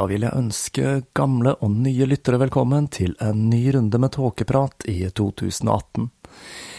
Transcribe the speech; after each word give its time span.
Da 0.00 0.06
vil 0.08 0.22
jeg 0.24 0.32
ønske 0.32 0.90
gamle 1.12 1.52
og 1.60 1.74
nye 1.76 2.06
lyttere 2.08 2.38
velkommen 2.40 2.86
til 2.88 3.10
en 3.20 3.42
ny 3.50 3.66
runde 3.74 3.98
med 4.00 4.14
tåkeprat 4.14 4.86
i 4.88 5.02
2018. 5.12 6.06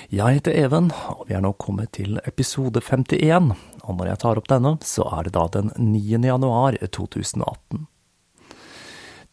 Jeg 0.10 0.40
heter 0.40 0.56
Even, 0.58 0.88
og 1.12 1.28
vi 1.28 1.36
er 1.38 1.44
nå 1.46 1.52
kommet 1.62 1.92
til 2.00 2.18
episode 2.26 2.82
51. 2.82 3.52
Og 3.86 4.00
når 4.00 4.10
jeg 4.10 4.22
tar 4.24 4.42
opp 4.42 4.50
denne, 4.50 4.72
så 4.82 5.06
er 5.20 5.28
det 5.28 5.36
da 5.36 5.44
den 5.54 5.70
9. 5.78 6.02
januar 6.32 6.80
2018. 6.82 7.86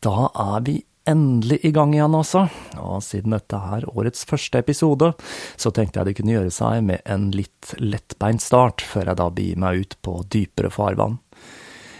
Da 0.04 0.16
er 0.28 0.68
vi 0.68 0.76
endelig 1.08 1.62
i 1.64 1.72
gang 1.72 1.94
igjen, 1.96 2.18
altså. 2.18 2.44
Og 2.76 3.00
siden 3.06 3.32
dette 3.38 3.56
er 3.56 3.88
årets 3.88 4.28
første 4.28 4.60
episode, 4.60 5.14
så 5.56 5.72
tenkte 5.72 6.02
jeg 6.02 6.10
det 6.10 6.18
kunne 6.18 6.36
gjøre 6.36 6.52
seg 6.52 6.84
med 6.90 7.00
en 7.08 7.30
litt 7.32 7.72
lettbeint 7.80 8.44
start, 8.44 8.84
før 8.84 9.14
jeg 9.14 9.22
da 9.22 9.30
begir 9.32 9.64
meg 9.64 9.80
ut 9.80 9.96
på 10.04 10.18
dypere 10.28 10.68
farvann. 10.76 11.16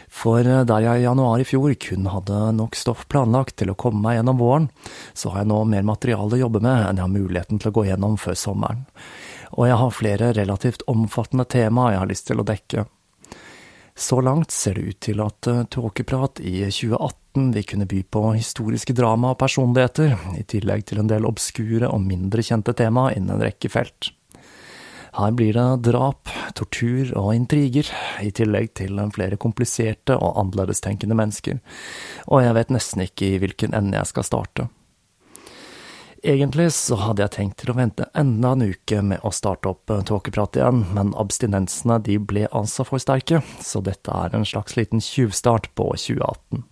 For 0.08 0.40
eh, 0.40 0.64
der 0.68 0.84
jeg 0.84 1.02
i 1.02 1.06
januar 1.06 1.40
i 1.40 1.46
fjor 1.46 1.74
kun 1.80 2.08
hadde 2.10 2.40
nok 2.56 2.76
stoff 2.78 3.06
planlagt 3.12 3.58
til 3.60 3.72
å 3.72 3.78
komme 3.78 4.02
meg 4.04 4.18
gjennom 4.18 4.40
våren, 4.40 4.68
så 5.12 5.32
har 5.32 5.44
jeg 5.44 5.52
nå 5.52 5.62
mer 5.68 5.86
materiale 5.86 6.36
å 6.36 6.42
jobbe 6.46 6.62
med 6.64 6.88
enn 6.88 7.00
jeg 7.00 7.06
har 7.06 7.16
muligheten 7.16 7.62
til 7.62 7.72
å 7.72 7.76
gå 7.78 7.88
gjennom 7.90 8.18
før 8.20 8.38
sommeren. 8.38 8.84
Og 9.56 9.66
jeg 9.68 9.80
har 9.80 9.96
flere 9.96 10.32
relativt 10.36 10.84
omfattende 10.90 11.48
tema 11.48 11.90
jeg 11.92 12.02
har 12.02 12.10
lyst 12.10 12.28
til 12.30 12.40
å 12.40 12.46
dekke. 12.48 12.84
Så 13.98 14.20
langt 14.22 14.52
ser 14.54 14.76
det 14.78 14.82
ut 14.92 15.00
til 15.02 15.22
at 15.24 15.48
eh, 15.50 15.64
Tåkeprat 15.74 16.40
i 16.40 16.60
2018 16.70 17.50
vil 17.54 17.66
kunne 17.66 17.88
by 17.90 18.04
på 18.06 18.22
historiske 18.36 18.94
drama 18.94 19.32
og 19.34 19.40
personligheter, 19.40 20.14
i 20.38 20.44
tillegg 20.46 20.86
til 20.86 21.02
en 21.02 21.10
del 21.10 21.26
obskure 21.26 21.90
og 21.90 22.06
mindre 22.06 22.44
kjente 22.46 22.76
tema 22.78 23.08
innen 23.14 23.36
en 23.36 23.42
rekke 23.42 23.70
felt. 23.72 24.12
Her 25.18 25.32
blir 25.34 25.56
det 25.56 25.90
drap, 25.90 26.30
tortur 26.54 27.10
og 27.18 27.32
intriger, 27.34 27.88
i 28.22 28.30
tillegg 28.30 28.70
til 28.78 29.00
flere 29.14 29.38
kompliserte 29.40 30.14
og 30.14 30.38
annerledestenkende 30.38 31.16
mennesker, 31.18 31.58
og 32.30 32.44
jeg 32.44 32.54
vet 32.54 32.70
nesten 32.70 33.02
ikke 33.02 33.32
i 33.32 33.40
hvilken 33.42 33.74
ende 33.74 33.98
jeg 33.98 34.12
skal 34.12 34.28
starte. 34.28 34.68
Egentlig 36.22 36.72
så 36.74 36.96
hadde 36.98 37.22
jeg 37.22 37.34
tenkt 37.34 37.60
til 37.62 37.70
å 37.70 37.76
vente 37.78 38.06
enda 38.18 38.54
en 38.54 38.64
uke 38.70 39.02
med 39.06 39.22
å 39.26 39.30
starte 39.34 39.70
opp 39.70 39.90
tåkeprat 40.06 40.58
igjen, 40.58 40.84
men 40.94 41.12
abstinensene 41.18 41.98
de 42.02 42.18
ble 42.18 42.46
altså 42.50 42.86
for 42.86 43.02
sterke, 43.02 43.42
så 43.62 43.82
dette 43.82 44.14
er 44.14 44.34
en 44.34 44.46
slags 44.46 44.78
liten 44.78 45.02
tjuvstart 45.02 45.70
på 45.78 45.92
2018. 45.94 46.66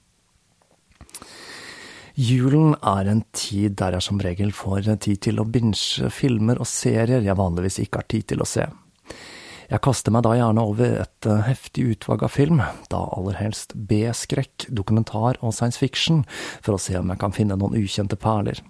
Julen 2.17 2.72
er 2.81 3.11
en 3.12 3.20
tid 3.36 3.75
der 3.77 3.92
jeg 3.92 4.05
som 4.06 4.20
regel 4.25 4.53
får 4.56 4.86
tid 5.05 5.20
til 5.27 5.41
å 5.41 5.45
binge 5.45 6.09
filmer 6.09 6.56
og 6.56 6.69
serier 6.70 7.20
jeg 7.20 7.36
vanligvis 7.36 7.77
ikke 7.83 8.00
har 8.00 8.08
tid 8.08 8.31
til 8.33 8.41
å 8.41 8.48
se. 8.48 8.64
Jeg 9.69 9.83
kaster 9.84 10.14
meg 10.14 10.23
da 10.25 10.33
gjerne 10.39 10.62
over 10.64 10.95
et 11.03 11.28
eh, 11.28 11.42
heftig 11.45 11.84
utvalg 11.92 12.23
av 12.25 12.33
film, 12.33 12.62
da 12.89 13.03
aller 13.19 13.36
helst 13.36 13.75
B-skrekk, 13.75 14.69
dokumentar 14.70 15.36
og 15.42 15.53
science 15.53 15.77
fiction, 15.83 16.23
for 16.62 16.77
å 16.77 16.81
se 16.81 16.95
om 16.97 17.11
jeg 17.12 17.20
kan 17.20 17.34
finne 17.36 17.58
noen 17.58 17.77
ukjente 17.77 18.17
perler. 18.17 18.62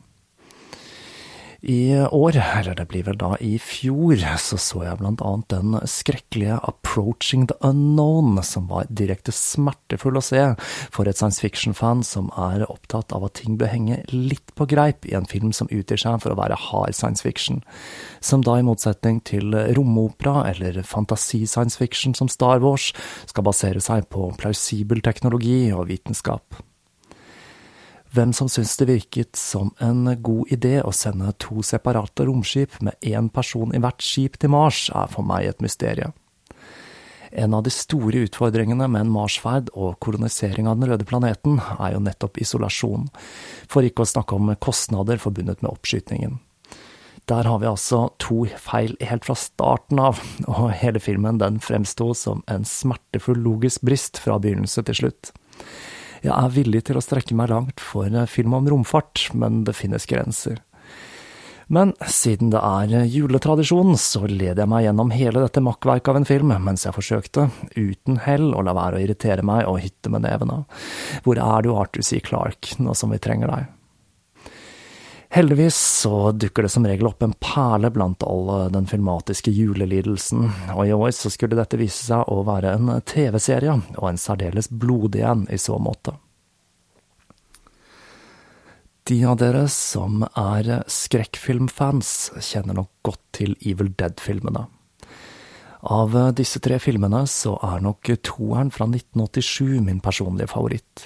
I 1.67 1.99
år, 1.99 2.37
eller 2.37 2.77
det 2.79 2.85
blir 2.87 3.03
vel 3.09 3.17
da 3.19 3.33
i 3.43 3.57
fjor, 3.59 4.21
så 4.39 4.55
så 4.55 4.85
jeg 4.85 4.99
blant 5.01 5.23
annet 5.27 5.49
den 5.51 5.73
skrekkelige 5.91 6.61
Approaching 6.63 7.49
the 7.51 7.57
Unknown, 7.67 8.39
som 8.47 8.69
var 8.71 8.87
direkte 8.87 9.35
smertefull 9.35 10.21
å 10.21 10.23
se 10.23 10.45
for 10.95 11.11
et 11.11 11.19
science 11.19 11.43
fiction-fan 11.43 12.05
som 12.07 12.29
er 12.39 12.63
opptatt 12.71 13.11
av 13.17 13.27
at 13.27 13.41
ting 13.41 13.57
bør 13.59 13.73
henge 13.73 13.99
litt 14.13 14.55
på 14.55 14.69
greip 14.71 15.09
i 15.11 15.17
en 15.19 15.27
film 15.27 15.51
som 15.51 15.67
utgir 15.75 15.99
seg 15.99 16.23
for 16.23 16.37
å 16.37 16.39
være 16.39 16.61
hard 16.69 16.95
science 16.95 17.27
fiction, 17.27 17.59
som 18.23 18.47
da 18.47 18.61
i 18.61 18.67
motsetning 18.67 19.19
til 19.27 19.59
romopera 19.75 20.47
eller 20.53 20.79
fantasi-science 20.87 21.83
fiction 21.83 22.15
som 22.15 22.31
Star 22.31 22.63
Wars 22.63 22.93
skal 23.27 23.49
basere 23.51 23.83
seg 23.83 24.07
på 24.15 24.31
plausibel 24.39 25.03
teknologi 25.03 25.65
og 25.75 25.89
vitenskap. 25.91 26.63
Hvem 28.17 28.31
som 28.33 28.49
syntes 28.49 28.79
det 28.81 28.87
virket 28.89 29.37
som 29.37 29.75
en 29.83 30.07
god 30.25 30.53
idé 30.55 30.79
å 30.81 30.93
sende 30.97 31.35
to 31.43 31.61
separate 31.67 32.25
romskip 32.25 32.79
med 32.81 32.97
én 33.05 33.27
person 33.29 33.75
i 33.77 33.81
hvert 33.83 34.01
skip 34.01 34.39
til 34.41 34.55
Mars, 34.55 34.87
er 34.89 35.11
for 35.13 35.27
meg 35.27 35.51
et 35.51 35.61
mysterium. 35.61 36.15
En 37.37 37.53
av 37.53 37.67
de 37.67 37.73
store 37.75 38.23
utfordringene 38.25 38.87
med 38.89 39.05
en 39.05 39.13
Marsferd 39.13 39.69
og 39.75 39.99
kolonisering 40.01 40.65
av 40.71 40.79
den 40.79 40.89
røde 40.89 41.05
planeten 41.05 41.59
er 41.77 41.93
jo 41.93 42.01
nettopp 42.07 42.41
isolasjon, 42.41 43.11
for 43.69 43.85
ikke 43.85 44.07
å 44.07 44.13
snakke 44.15 44.39
om 44.39 44.55
kostnader 44.65 45.21
forbundet 45.21 45.61
med 45.61 45.75
oppskytingen. 45.75 46.39
Der 47.29 47.45
har 47.45 47.61
vi 47.61 47.69
altså 47.69 48.07
to 48.23 48.47
feil 48.63 48.95
helt 49.03 49.29
fra 49.29 49.37
starten 49.37 50.01
av, 50.01 50.23
og 50.47 50.71
hele 50.79 51.03
filmen 51.05 51.43
den 51.43 51.61
fremsto 51.61 52.15
som 52.17 52.41
en 52.49 52.65
smertefull 52.65 53.45
logisk 53.45 53.85
brist 53.85 54.23
fra 54.25 54.39
begynnelse 54.41 54.87
til 54.89 55.03
slutt. 55.03 55.35
Jeg 56.27 56.35
er 56.35 56.55
villig 56.57 56.81
til 56.89 56.99
å 56.99 57.05
strekke 57.05 57.37
meg 57.39 57.53
langt 57.53 57.83
for 57.83 58.11
film 58.27 58.57
om 58.59 58.67
romfart, 58.67 59.29
men 59.39 59.63
det 59.67 59.77
finnes 59.79 60.09
grenser. 60.11 60.59
Men 61.67 61.93
siden 62.07 62.51
det 62.51 62.61
er 62.63 63.07
juletradisjon, 63.11 63.97
så 63.99 64.25
led 64.31 64.59
jeg 64.59 64.71
meg 64.71 64.85
gjennom 64.87 65.11
hele 65.15 65.43
dette 65.43 65.63
makkverket 65.63 66.11
av 66.13 66.19
en 66.21 66.29
film 66.29 66.53
mens 66.63 66.87
jeg 66.87 66.95
forsøkte, 66.95 67.49
uten 67.75 68.21
hell, 68.23 68.53
å 68.55 68.63
la 68.67 68.75
være 68.77 68.99
å 68.99 69.03
irritere 69.03 69.47
meg 69.47 69.67
og 69.71 69.81
hytte 69.83 70.11
med 70.11 70.27
nevene. 70.27 70.65
Hvor 71.27 71.43
er 71.43 71.67
du, 71.67 71.73
Arthur 71.75 72.07
C. 72.07 72.21
Clarke, 72.23 72.79
nå 72.83 72.95
som 72.99 73.15
vi 73.15 73.23
trenger 73.23 73.51
deg? 73.51 73.76
Heldigvis 75.37 75.77
så 75.77 76.33
dukker 76.33 76.65
det 76.65 76.69
som 76.73 76.87
regel 76.89 77.11
opp 77.11 77.21
en 77.23 77.35
perle 77.45 77.91
blant 77.93 78.23
all 78.25 78.71
den 78.73 78.87
filmatiske 78.89 79.53
julelidelsen, 79.53 80.47
og 80.73 80.87
i 80.89 80.95
år 80.97 81.11
så 81.13 81.29
skulle 81.29 81.59
dette 81.59 81.77
vise 81.77 82.07
seg 82.07 82.31
å 82.33 82.39
være 82.47 82.73
en 82.79 82.95
TV-serie, 83.05 83.75
og 83.99 84.07
en 84.09 84.21
særdeles 84.23 84.71
blodig 84.73 85.27
en 85.29 85.45
i 85.53 85.59
så 85.61 85.77
måte. 85.77 86.15
De 89.05 89.19
av 89.29 89.37
dere 89.45 89.67
som 89.69 90.25
er 90.25 90.73
skrekkfilmfans, 90.89 92.15
kjenner 92.41 92.81
nok 92.81 92.91
godt 93.05 93.21
til 93.37 93.53
Evil 93.61 93.93
Dead-filmene. 93.93 94.65
Av 95.87 96.15
disse 96.35 96.59
tre 96.59 96.81
filmene 96.83 97.21
så 97.31 97.53
er 97.63 97.83
nok 97.85 98.09
toeren 98.27 98.73
fra 98.75 98.89
1987 98.91 99.85
min 99.87 100.01
personlige 100.03 100.51
favoritt. 100.51 101.05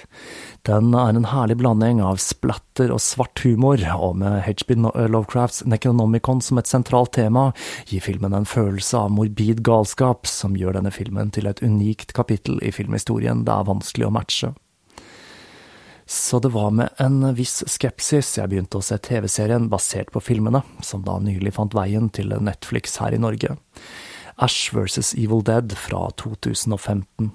Den 0.65 0.95
er 0.97 1.13
en 1.13 1.27
herlig 1.29 1.59
blanding 1.59 2.01
av 2.01 2.17
splatter 2.23 2.89
og 2.93 3.03
svart 3.03 3.43
humor, 3.45 3.77
og 3.93 4.17
med 4.23 4.39
HB 4.47 4.73
Lovecrafts 5.13 5.61
Necronomicon 5.69 6.41
som 6.41 6.57
et 6.57 6.69
sentralt 6.71 7.13
tema, 7.19 7.51
gir 7.85 8.01
filmen 8.01 8.33
en 8.33 8.49
følelse 8.49 9.05
av 9.05 9.13
morbid 9.13 9.61
galskap 9.67 10.25
som 10.29 10.57
gjør 10.57 10.79
denne 10.79 10.93
filmen 10.95 11.29
til 11.29 11.51
et 11.51 11.61
unikt 11.61 12.15
kapittel 12.17 12.57
i 12.65 12.73
filmhistorien 12.73 13.45
det 13.45 13.53
er 13.53 13.69
vanskelig 13.69 14.09
å 14.09 14.13
matche. 14.17 14.53
Så 16.09 16.41
det 16.41 16.49
var 16.57 16.73
med 16.75 16.89
en 16.99 17.21
viss 17.37 17.61
skepsis 17.69 18.33
jeg 18.39 18.49
begynte 18.49 18.81
å 18.81 18.83
se 18.83 18.97
TV-serien 18.97 19.69
basert 19.71 20.09
på 20.11 20.23
filmene, 20.25 20.65
som 20.81 21.05
da 21.05 21.21
nylig 21.21 21.53
fant 21.55 21.77
veien 21.77 22.09
til 22.09 22.33
Netflix 22.41 22.97
her 22.99 23.13
i 23.13 23.21
Norge. 23.21 23.59
Ash 24.41 24.73
vs. 24.73 25.13
Evil 25.13 25.43
Dead 25.45 25.73
fra 25.77 26.09
2015. 26.17 27.31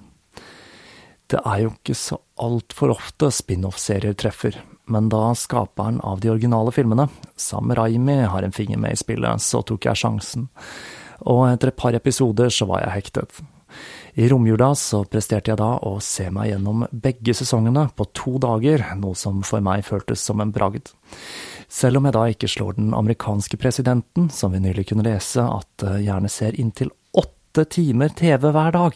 Det 1.27 1.39
er 1.43 1.61
jo 1.63 1.71
ikke 1.73 1.95
så 1.95 2.17
altfor 2.43 2.91
ofte 2.93 3.29
spin-off-serier 3.31 4.15
treffer, 4.19 4.55
men 4.91 5.07
da 5.11 5.31
skaperen 5.35 6.01
av 6.03 6.19
de 6.23 6.31
originale 6.31 6.71
filmene, 6.75 7.07
Sam 7.35 7.71
Raimi, 7.75 8.21
har 8.31 8.43
en 8.43 8.55
finger 8.55 8.79
med 8.79 8.95
i 8.95 8.99
spillet, 8.99 9.43
så 9.43 9.63
tok 9.63 9.87
jeg 9.87 10.03
sjansen. 10.03 10.47
Og 11.27 11.47
etter 11.49 11.71
et 11.71 11.79
par 11.79 11.95
episoder 11.95 12.51
så 12.53 12.67
var 12.69 12.83
jeg 12.83 12.95
hektet. 12.99 13.39
I 14.17 14.27
romjula 14.31 14.71
så 14.75 15.03
presterte 15.05 15.51
jeg 15.51 15.59
da 15.59 15.75
å 15.85 15.97
se 16.01 16.29
meg 16.33 16.49
gjennom 16.49 16.87
begge 16.91 17.35
sesongene 17.37 17.85
på 17.95 18.07
to 18.17 18.37
dager, 18.41 18.83
noe 18.97 19.15
som 19.15 19.43
for 19.45 19.63
meg 19.63 19.85
føltes 19.85 20.23
som 20.23 20.41
en 20.41 20.53
bragd. 20.55 20.89
Selv 21.67 21.99
om 21.99 22.07
jeg 22.07 22.15
da 22.15 22.23
ikke 22.31 22.49
slår 22.49 22.77
den 22.79 22.93
amerikanske 22.95 23.59
presidenten, 23.59 24.31
som 24.31 24.55
vi 24.55 24.63
nylig 24.63 24.87
kunne 24.89 25.05
lese 25.05 25.43
at 25.43 25.83
eh, 25.83 25.99
gjerne 26.07 26.31
ser 26.31 26.55
inntil 26.57 26.93
åtte 27.57 27.69
timer 27.73 28.09
TV 28.09 28.51
hver 28.51 28.71
dag. 28.71 28.93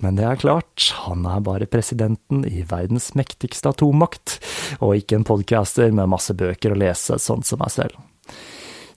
Men 0.00 0.16
det 0.16 0.24
er 0.24 0.40
klart, 0.40 0.94
han 1.04 1.26
er 1.28 1.42
bare 1.44 1.68
presidenten 1.68 2.44
i 2.48 2.62
verdens 2.64 3.10
mektigste 3.18 3.68
atommakt, 3.68 4.38
og 4.80 4.96
ikke 4.96 5.18
en 5.18 5.26
podcaster 5.28 5.92
med 5.92 6.08
masse 6.08 6.32
bøker 6.32 6.72
å 6.72 6.78
lese, 6.78 7.18
sånn 7.20 7.44
som 7.44 7.60
meg 7.60 7.72
selv. 7.74 7.98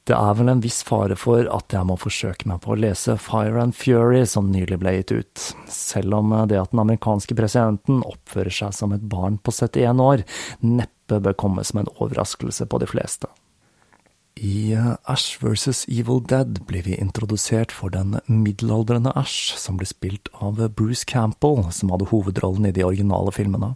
Det 0.08 0.16
er 0.16 0.38
vel 0.40 0.48
en 0.48 0.62
viss 0.64 0.80
fare 0.88 1.18
for 1.20 1.50
at 1.52 1.76
jeg 1.76 1.84
må 1.90 1.98
forsøke 2.00 2.48
meg 2.48 2.62
på 2.64 2.72
å 2.72 2.78
lese 2.80 3.18
Fire 3.20 3.60
and 3.66 3.76
Fury, 3.76 4.24
som 4.24 4.48
nylig 4.54 4.80
ble 4.80 4.94
gitt 5.02 5.12
ut, 5.12 5.48
selv 5.68 6.16
om 6.22 6.32
det 6.48 6.62
at 6.62 6.72
den 6.72 6.86
amerikanske 6.86 7.36
presidenten 7.36 8.00
oppfører 8.08 8.54
seg 8.62 8.78
som 8.78 8.96
et 8.96 9.04
barn 9.04 9.42
på 9.44 9.52
71 9.52 10.00
år, 10.06 10.24
neppe 10.64 11.20
bør 11.20 11.36
komme 11.36 11.68
som 11.68 11.84
en 11.84 11.92
overraskelse 11.98 12.70
på 12.72 12.80
de 12.80 12.88
fleste. 12.96 13.28
I 14.38 14.74
eh, 14.74 14.94
Ash 15.04 15.38
vs. 15.42 15.86
Evil 15.88 16.22
Dead 16.24 16.62
blir 16.68 16.84
vi 16.84 16.96
introdusert 16.96 17.72
for 17.72 17.90
den 17.90 18.20
middelaldrende 18.26 19.14
Ash, 19.18 19.56
som 19.58 19.80
ble 19.80 19.88
spilt 19.90 20.30
av 20.34 20.62
Bruce 20.78 21.06
Campbell, 21.10 21.66
som 21.72 21.92
hadde 21.94 22.10
hovedrollen 22.12 22.70
i 22.70 22.74
de 22.76 22.86
originale 22.86 23.34
filmene. 23.36 23.76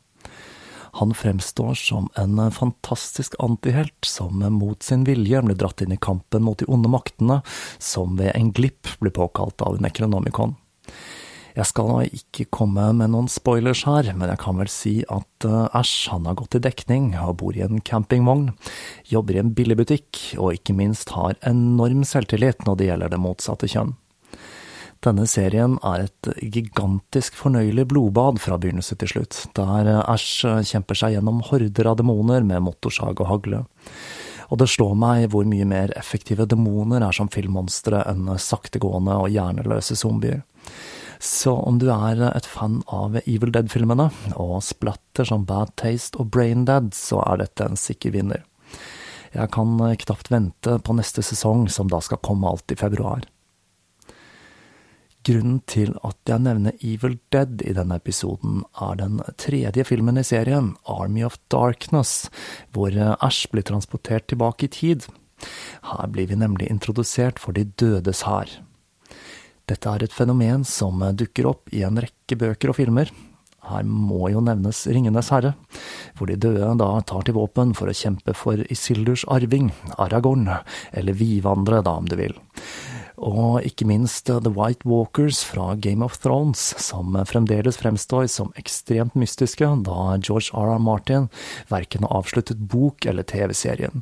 Han 0.99 1.13
fremstår 1.15 1.73
som 1.73 2.09
en 2.19 2.51
fantastisk 2.51 3.35
antihelt 3.39 4.05
som 4.05 4.43
mot 4.53 4.83
sin 4.83 5.05
vilje 5.07 5.39
ble 5.45 5.55
dratt 5.55 5.81
inn 5.81 5.95
i 5.95 5.99
kampen 6.01 6.43
mot 6.43 6.59
de 6.59 6.67
onde 6.67 6.91
maktene, 6.91 7.39
som 7.79 8.17
ved 8.19 8.35
en 8.35 8.51
glipp 8.51 8.91
ble 8.99 9.13
påkalt 9.15 9.63
av 9.63 9.79
Necronomicon. 9.81 10.57
Jeg 11.56 11.68
skal 11.68 12.06
ikke 12.07 12.48
komme 12.53 12.86
med 12.95 13.12
noen 13.12 13.27
spoilers 13.31 13.83
her, 13.88 14.07
men 14.15 14.31
jeg 14.31 14.39
kan 14.39 14.59
vel 14.62 14.69
si 14.71 14.94
at 15.12 15.48
Æsj, 15.48 15.95
han 16.13 16.30
har 16.30 16.38
gått 16.39 16.56
i 16.56 16.63
dekning 16.63 17.12
og 17.19 17.39
bor 17.42 17.57
i 17.57 17.65
en 17.65 17.81
campingvogn, 17.83 18.51
jobber 19.12 19.36
i 19.36 19.42
en 19.42 19.51
billigbutikk 19.57 20.21
og 20.38 20.56
ikke 20.59 20.75
minst 20.77 21.12
har 21.18 21.36
enorm 21.48 22.06
selvtillit 22.07 22.63
når 22.68 22.80
det 22.80 22.88
gjelder 22.92 23.12
det 23.12 23.21
motsatte 23.21 23.69
kjønn. 23.71 23.98
Denne 25.01 25.25
serien 25.25 25.80
er 25.81 26.03
et 26.06 26.27
gigantisk 26.53 27.33
fornøyelig 27.39 27.88
blodbad 27.89 28.38
fra 28.44 28.59
begynnelse 28.62 28.95
til 29.01 29.09
slutt, 29.09 29.39
der 29.57 29.89
Æsj 30.06 30.62
kjemper 30.69 31.00
seg 31.00 31.15
gjennom 31.15 31.42
horder 31.50 31.89
av 31.89 31.98
demoner 32.00 32.45
med 32.45 32.62
motorsag 32.68 33.18
og 33.18 33.31
hagle. 33.31 33.63
Og 34.51 34.59
det 34.62 34.69
slår 34.69 34.94
meg 35.00 35.30
hvor 35.33 35.48
mye 35.48 35.65
mer 35.65 35.94
effektive 35.98 36.45
demoner 36.45 37.01
er 37.07 37.15
som 37.15 37.31
filmmonstre 37.31 38.03
enn 38.12 38.30
saktegående 38.38 39.18
og 39.24 39.31
hjerneløse 39.33 39.98
zombier. 39.98 40.44
Så 41.21 41.53
om 41.53 41.77
du 41.77 41.85
er 41.94 42.18
et 42.31 42.47
fan 42.50 42.79
av 42.89 43.19
Evil 43.21 43.51
Dead-filmene, 43.53 44.07
og 44.41 44.63
splatter 44.65 45.27
som 45.29 45.44
Bad 45.45 45.75
Taste 45.77 46.18
og 46.18 46.31
Brain 46.33 46.63
Dead, 46.65 46.89
så 46.97 47.19
er 47.27 47.44
dette 47.44 47.68
en 47.68 47.77
sikker 47.77 48.15
vinner. 48.15 48.41
Jeg 49.31 49.51
kan 49.53 49.77
knapt 50.01 50.31
vente 50.33 50.79
på 50.81 50.95
neste 50.97 51.21
sesong, 51.23 51.68
som 51.69 51.91
da 51.91 52.01
skal 52.01 52.19
komme 52.25 52.50
alt 52.50 52.73
i 52.73 52.79
februar. 52.79 53.27
Grunnen 55.21 55.59
til 55.69 55.94
at 56.01 56.18
jeg 56.25 56.41
nevner 56.41 56.81
Evil 56.81 57.19
Dead 57.29 57.62
i 57.69 57.75
denne 57.77 58.00
episoden, 58.01 58.63
er 58.81 58.97
den 58.97 59.21
tredje 59.38 59.85
filmen 59.85 60.17
i 60.17 60.25
serien, 60.25 60.74
Army 60.89 61.21
of 61.27 61.38
Darkness, 61.53 62.31
hvor 62.74 62.97
Ash 63.21 63.45
blir 63.53 63.67
transportert 63.69 64.25
tilbake 64.33 64.65
i 64.65 64.74
tid. 64.74 65.06
Her 65.85 66.09
blir 66.09 66.33
vi 66.33 66.41
nemlig 66.41 66.74
introdusert 66.74 67.38
for 67.38 67.53
De 67.53 67.69
dødes 67.77 68.25
hær. 68.25 68.57
Dette 69.71 69.88
er 69.88 70.03
et 70.03 70.12
fenomen 70.12 70.65
som 70.68 71.00
dukker 71.15 71.47
opp 71.47 71.69
i 71.71 71.85
en 71.88 72.00
rekke 72.03 72.35
bøker 72.35 72.73
og 72.73 72.75
filmer. 72.75 73.12
Her 73.69 73.85
må 73.88 74.27
jo 74.33 74.41
nevnes 74.44 74.81
Ringenes 74.89 75.29
herre, 75.31 75.53
hvor 76.18 76.27
de 76.27 76.35
døde 76.35 76.73
da 76.81 76.89
tar 77.07 77.23
til 77.23 77.38
våpen 77.38 77.71
for 77.77 77.88
å 77.88 77.95
kjempe 77.95 78.35
for 78.35 78.59
Isildurs 78.73 79.23
arving, 79.31 79.69
Aragorn, 80.01 80.50
eller 80.91 81.15
Vivandre, 81.15 81.79
da 81.85 81.94
om 82.01 82.09
du 82.09 82.18
vil 82.19 82.35
og 83.21 83.62
ikke 83.65 83.85
minst 83.85 84.25
The 84.27 84.51
White 84.51 84.88
Walkers 84.89 85.44
fra 85.45 85.75
Game 85.77 86.03
of 86.06 86.18
Thrones, 86.23 86.59
som 86.81 87.13
fremdeles 87.29 87.77
fremstår 87.77 88.25
som 88.33 88.50
ekstremt 88.57 89.15
mystiske, 89.19 89.68
da 89.85 90.18
George 90.18 90.50
R. 90.57 90.73
R. 90.73 90.81
Martin 90.81 91.29
verken 91.69 92.07
har 92.07 92.18
avsluttet 92.21 92.63
bok 92.71 93.06
eller 93.06 93.27
TV-serien. 93.27 94.01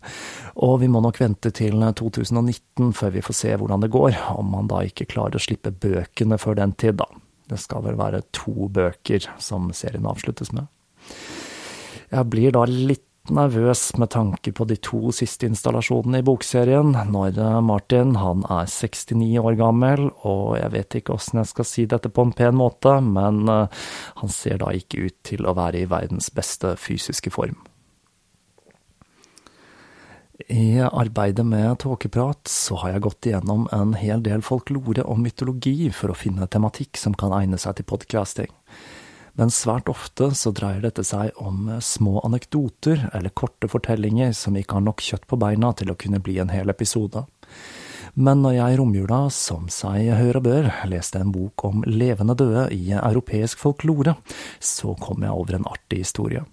Og 0.55 0.79
vi 0.83 0.91
må 0.91 1.03
nok 1.03 1.19
vente 1.19 1.51
til 1.51 1.75
2019 1.79 2.93
før 2.95 3.13
vi 3.17 3.25
får 3.25 3.39
se 3.41 3.55
hvordan 3.59 3.83
det 3.83 3.91
går, 3.93 4.15
om 4.39 4.55
man 4.55 4.71
da 4.71 4.85
ikke 4.87 5.09
klarer 5.11 5.35
å 5.35 5.43
slippe 5.43 5.75
bøkene 5.75 6.39
før 6.39 6.61
den 6.61 6.75
tid, 6.79 7.01
da. 7.03 7.09
Det 7.49 7.59
skal 7.59 7.83
vel 7.83 7.97
være 7.99 8.23
to 8.35 8.69
bøker 8.71 9.25
som 9.41 9.71
serien 9.75 10.07
avsluttes 10.07 10.53
med. 10.53 10.69
Jeg 12.09 12.25
blir 12.29 12.53
da 12.53 12.63
litt 12.69 13.05
nervøs 13.33 13.81
med 14.01 14.11
tanke 14.13 14.51
på 14.55 14.65
de 14.69 14.75
to 14.83 15.13
siste 15.15 15.47
installasjonene 15.49 16.21
i 16.21 16.25
bokserien, 16.25 16.91
når 17.11 17.39
eh, 17.39 17.57
Martin 17.65 18.15
han 18.19 18.43
er 18.49 18.69
69 18.69 19.39
år 19.41 19.57
gammel, 19.59 20.09
og 20.27 20.57
jeg 20.59 20.73
vet 20.75 20.99
ikke 20.99 21.15
åssen 21.15 21.41
jeg 21.41 21.51
skal 21.51 21.67
si 21.67 21.85
dette 21.89 22.11
på 22.13 22.27
en 22.27 22.35
pen 22.35 22.57
måte, 22.59 22.97
men 23.05 23.43
eh, 23.49 23.81
han 24.21 24.33
ser 24.33 24.61
da 24.63 24.73
ikke 24.75 25.07
ut 25.07 25.17
til 25.31 25.47
å 25.47 25.55
være 25.57 25.83
i 25.83 25.89
verdens 25.89 26.31
beste 26.35 26.75
fysiske 26.79 27.33
form. 27.33 27.57
I 30.49 30.79
arbeidet 30.81 31.43
med 31.45 31.81
Tåkeprat 31.83 32.47
så 32.49 32.77
har 32.81 32.95
jeg 32.95 33.03
gått 33.05 33.27
igjennom 33.27 33.67
en 33.75 33.91
hel 33.99 34.23
del 34.25 34.41
folklore 34.45 35.03
og 35.03 35.19
mytologi 35.19 35.91
for 35.93 36.13
å 36.13 36.17
finne 36.17 36.47
tematikk 36.47 36.97
som 36.97 37.13
kan 37.17 37.35
egne 37.41 37.59
seg 37.59 37.77
til 37.77 37.89
podcasting 37.91 38.49
men 39.39 39.51
svært 39.53 39.87
ofte 39.87 40.33
så 40.35 40.51
dreier 40.51 40.83
dette 40.83 41.05
seg 41.07 41.37
om 41.39 41.69
små 41.79 42.19
anekdoter 42.27 43.05
eller 43.13 43.31
korte 43.31 43.69
fortellinger 43.71 44.33
som 44.35 44.57
ikke 44.59 44.75
har 44.75 44.83
nok 44.83 45.03
kjøtt 45.05 45.29
på 45.31 45.39
beina 45.39 45.71
til 45.79 45.93
å 45.93 45.95
kunne 45.99 46.19
bli 46.23 46.35
en 46.43 46.51
hel 46.51 46.67
episode. 46.73 47.23
Men 48.19 48.41
når 48.43 48.57
jeg 48.57 48.75
i 48.75 48.79
romjula, 48.81 49.19
som 49.31 49.69
seg 49.71 50.09
hør 50.17 50.41
og 50.41 50.47
bør, 50.49 50.69
leste 50.91 51.21
en 51.23 51.31
bok 51.31 51.63
om 51.69 51.85
levende 51.87 52.35
døde 52.35 52.67
i 52.75 52.91
europeisk 52.97 53.61
folklore, 53.63 54.17
så 54.59 54.95
kom 54.99 55.23
jeg 55.23 55.31
over 55.31 55.55
en 55.55 55.69
artig 55.71 56.03
historie. 56.03 56.43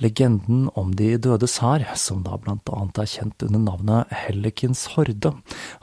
Legenden 0.00 0.70
om 0.72 0.94
De 0.96 1.10
dødes 1.20 1.58
hær, 1.60 1.82
som 2.00 2.22
da 2.24 2.38
annet 2.40 2.98
er 3.02 3.08
kjent 3.12 3.44
under 3.44 3.60
navnet 3.60 4.12
Hellekins 4.22 4.86
horde, 4.94 5.34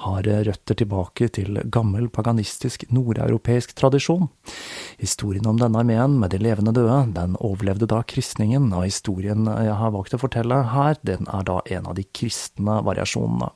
har 0.02 0.26
røtter 0.26 0.78
tilbake 0.82 1.28
til 1.38 1.60
gammel 1.70 2.08
paganistisk 2.10 2.88
nordeuropeisk 2.90 3.76
tradisjon. 3.78 4.26
Historien 4.98 5.46
om 5.46 5.60
denne 5.62 5.84
armeen 5.84 6.18
med 6.18 6.34
de 6.34 6.40
levende 6.42 6.74
døde, 6.74 6.98
den 7.14 7.38
overlevde 7.38 7.86
da 7.92 8.02
kristningen, 8.02 8.72
og 8.74 8.88
historien 8.88 9.46
jeg 9.46 9.76
har 9.78 9.94
valgt 9.94 10.18
å 10.18 10.22
fortelle 10.22 10.58
her, 10.74 10.98
den 11.06 11.30
er 11.30 11.46
da 11.46 11.60
en 11.70 11.90
av 11.92 11.98
de 12.00 12.08
kristne 12.10 12.80
variasjonene. 12.88 13.52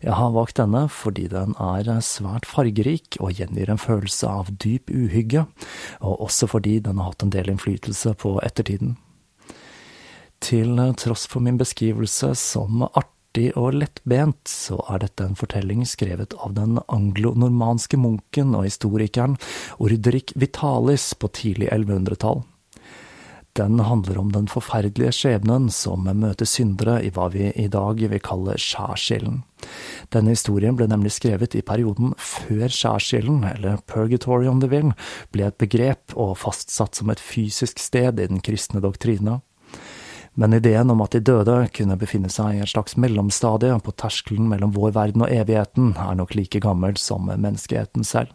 Jeg 0.00 0.14
har 0.14 0.30
valgt 0.32 0.60
denne 0.60 0.84
fordi 0.94 1.26
den 1.28 1.52
er 1.60 1.90
svært 2.06 2.46
fargerik 2.48 3.18
og 3.20 3.34
gjengir 3.36 3.68
en 3.68 3.82
følelse 3.82 4.30
av 4.30 4.48
dyp 4.62 4.88
uhygge, 4.94 5.44
og 6.00 6.24
også 6.30 6.48
fordi 6.54 6.78
den 6.86 7.02
har 7.02 7.12
hatt 7.12 7.26
en 7.26 7.34
del 7.34 7.52
innflytelse 7.52 8.14
på 8.22 8.38
ettertiden. 8.46 8.96
Til 10.44 10.78
tross 10.98 11.26
for 11.26 11.42
min 11.44 11.58
beskrivelse 11.58 12.34
som 12.38 12.84
artig 12.88 13.50
og 13.58 13.74
lettbent, 13.80 14.46
så 14.48 14.78
er 14.88 15.02
dette 15.02 15.26
en 15.26 15.38
fortelling 15.38 15.84
skrevet 15.86 16.36
av 16.38 16.54
den 16.54 16.78
anglo-normanske 16.86 17.98
munken 18.00 18.54
og 18.54 18.68
historikeren 18.68 19.36
Ordrik 19.82 20.32
Vitalis 20.38 21.10
på 21.18 21.32
tidlig 21.34 21.72
1100-tall. 21.74 22.44
Den 23.58 23.80
handler 23.80 24.18
om 24.18 24.28
den 24.30 24.46
forferdelige 24.46 25.10
skjebnen 25.16 25.66
som 25.74 26.04
møter 26.06 26.46
syndere 26.46 27.00
i 27.02 27.10
hva 27.10 27.26
vi 27.34 27.48
i 27.58 27.66
dag 27.72 27.98
vil 27.98 28.22
kalle 28.22 28.54
skjærsilden. 28.54 29.40
Denne 30.14 30.36
historien 30.36 30.78
ble 30.78 30.86
nemlig 30.86 31.16
skrevet 31.16 31.56
i 31.58 31.64
perioden 31.66 32.14
før 32.22 32.70
skjærsilden, 32.70 33.42
eller 33.56 33.82
purgatory 33.90 34.46
om 34.46 34.62
du 34.62 34.68
vil, 34.70 34.92
ble 35.34 35.48
et 35.48 35.58
begrep 35.58 36.14
og 36.14 36.36
fastsatt 36.38 37.00
som 37.00 37.10
et 37.10 37.22
fysisk 37.22 37.82
sted 37.82 38.22
i 38.22 38.30
den 38.30 38.38
kristne 38.44 38.84
doktrina 38.84 39.40
men 40.38 40.54
ideen 40.54 40.90
om 40.94 41.00
at 41.02 41.16
de 41.16 41.20
døde 41.26 41.56
kunne 41.74 41.98
befinne 41.98 42.30
seg 42.30 42.54
i 42.54 42.62
et 42.62 42.70
slags 42.70 42.94
mellomstadie 43.00 43.74
på 43.82 43.94
terskelen 43.98 44.46
mellom 44.50 44.70
vår 44.76 44.92
verden 44.94 45.24
og 45.26 45.32
evigheten, 45.34 45.96
er 45.98 46.18
nok 46.18 46.36
like 46.38 46.60
gammel 46.62 46.94
som 47.00 47.26
menneskeheten 47.26 48.06
selv. 48.06 48.30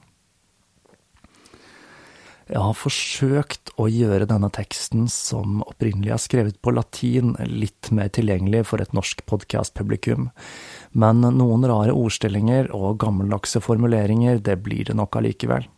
Jeg 2.52 2.60
har 2.60 2.76
forsøkt 2.76 3.72
å 3.80 3.86
gjøre 3.88 4.28
denne 4.28 4.50
teksten, 4.52 5.06
som 5.08 5.62
opprinnelig 5.64 6.12
er 6.12 6.20
skrevet 6.20 6.58
på 6.60 6.74
latin, 6.76 7.38
litt 7.48 7.88
mer 7.96 8.12
tilgjengelig 8.12 8.66
for 8.68 8.84
et 8.84 8.92
norsk 8.94 9.24
podkastpublikum, 9.30 10.28
men 10.92 11.24
noen 11.24 11.64
rare 11.72 11.96
ordstillinger 11.96 12.68
og 12.76 13.00
gammeldagse 13.06 13.64
formuleringer, 13.64 14.44
det 14.44 14.60
blir 14.66 14.92
det 14.92 14.98
nok 15.00 15.16
allikevel. 15.22 15.70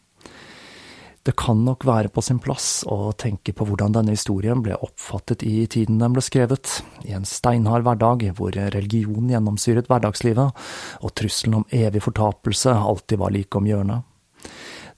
Det 1.25 1.33
kan 1.41 1.63
nok 1.65 1.87
være 1.89 2.11
på 2.13 2.21
sin 2.21 2.37
plass 2.37 2.83
å 2.85 3.09
tenke 3.17 3.49
på 3.57 3.65
hvordan 3.65 3.95
denne 3.95 4.13
historien 4.13 4.59
ble 4.61 4.75
oppfattet 4.85 5.41
i 5.41 5.63
tiden 5.65 5.97
den 5.97 6.13
ble 6.13 6.21
skrevet, 6.21 6.83
i 7.01 7.15
en 7.17 7.25
steinhard 7.25 7.81
hverdag 7.87 8.27
hvor 8.37 8.53
religion 8.53 9.31
gjennomsyret 9.33 9.89
hverdagslivet, 9.89 10.65
og 11.01 11.15
trusselen 11.17 11.63
om 11.63 11.69
evig 11.73 12.03
fortapelse 12.05 12.75
alltid 12.77 13.23
var 13.23 13.33
like 13.33 13.57
om 13.57 13.65
hjørnet. 13.65 14.05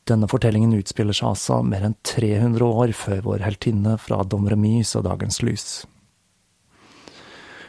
Denne 0.07 0.27
fortellingen 0.27 0.75
utspiller 0.75 1.15
seg 1.15 1.31
altså 1.31 1.61
mer 1.63 1.87
enn 1.87 1.95
300 2.07 2.63
år 2.83 2.95
før 2.95 3.23
vår 3.31 3.47
heltinne 3.47 3.95
fra 3.99 4.19
Dom 4.27 4.51
Remis 4.51 4.97
og 4.99 5.07
dagens 5.07 5.39
lys. 5.47 5.67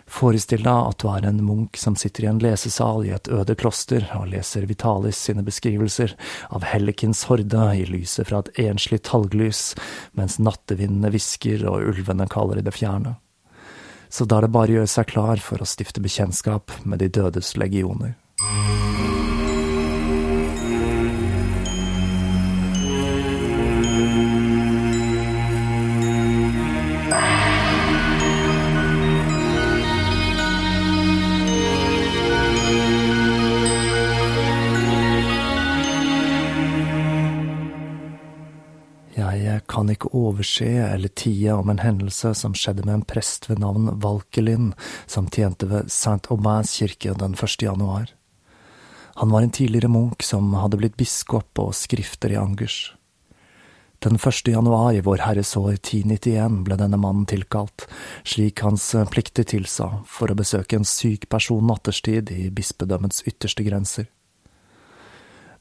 Forestill 0.08 0.64
deg 0.64 0.88
at 0.90 0.98
du 1.02 1.08
er 1.12 1.26
en 1.28 1.42
munk 1.44 1.76
som 1.78 1.96
sitter 1.98 2.24
i 2.24 2.30
en 2.30 2.40
lesesal 2.42 3.04
i 3.06 3.12
et 3.14 3.28
øde 3.28 3.54
kloster 3.60 4.06
og 4.16 4.30
leser 4.32 4.66
Vitalis 4.68 5.20
sine 5.28 5.44
beskrivelser 5.46 6.14
av 6.54 6.64
Hellekins 6.66 7.26
horde 7.28 7.68
i 7.76 7.84
lyset 7.88 8.30
fra 8.30 8.40
et 8.42 8.52
enslig 8.64 9.02
talglys, 9.08 9.74
mens 10.16 10.38
nattevindene 10.40 11.12
hvisker 11.12 11.66
og 11.68 11.92
ulvene 11.92 12.28
kaller 12.30 12.62
i 12.62 12.66
det 12.66 12.74
fjerne. 12.76 13.18
Så 14.08 14.24
da 14.24 14.38
er 14.38 14.48
det 14.48 14.54
bare 14.56 14.72
å 14.72 14.80
gjøre 14.80 14.94
seg 14.94 15.12
klar 15.12 15.44
for 15.44 15.60
å 15.60 15.68
stifte 15.68 16.00
bekjentskap 16.00 16.72
med 16.88 17.04
de 17.04 17.12
dødes 17.12 17.52
legioner. 17.60 18.16
Overse 40.38 40.64
eller 40.64 41.08
tie 41.08 41.52
om 41.52 41.70
en 41.70 41.78
hendelse 41.82 42.34
som 42.34 42.54
skjedde 42.54 42.84
med 42.86 42.94
en 42.94 43.02
prest 43.02 43.48
ved 43.50 43.58
navn 43.58 43.90
Valkelin, 44.00 44.74
som 45.06 45.26
tjente 45.26 45.66
ved 45.66 45.90
Saint 45.90 46.30
Aubins 46.30 46.78
kirke 46.78 47.14
den 47.18 47.34
1. 47.34 47.62
januar. 47.62 48.12
Han 49.18 49.30
var 49.30 49.42
en 49.42 49.50
tidligere 49.50 49.88
munk 49.88 50.22
som 50.22 50.54
hadde 50.54 50.78
blitt 50.78 50.96
biskop 50.96 51.58
og 51.58 51.74
skrifter 51.74 52.30
i 52.30 52.38
Angers. 52.38 52.94
Den 53.98 54.14
1. 54.14 54.46
januar 54.46 54.92
i 54.94 55.00
Vår 55.02 55.24
Herres 55.26 55.56
år 55.56 55.74
1091 55.74 56.62
ble 56.62 56.76
denne 56.78 57.00
mannen 57.02 57.26
tilkalt, 57.26 57.88
slik 58.22 58.62
hans 58.62 58.94
plikter 59.10 59.42
tilsa, 59.42 60.04
for 60.06 60.30
å 60.30 60.38
besøke 60.38 60.78
en 60.78 60.86
syk 60.86 61.26
person 61.28 61.66
natterstid 61.66 62.30
i 62.30 62.46
bispedømmets 62.54 63.26
ytterste 63.26 63.66
grenser. 63.66 64.06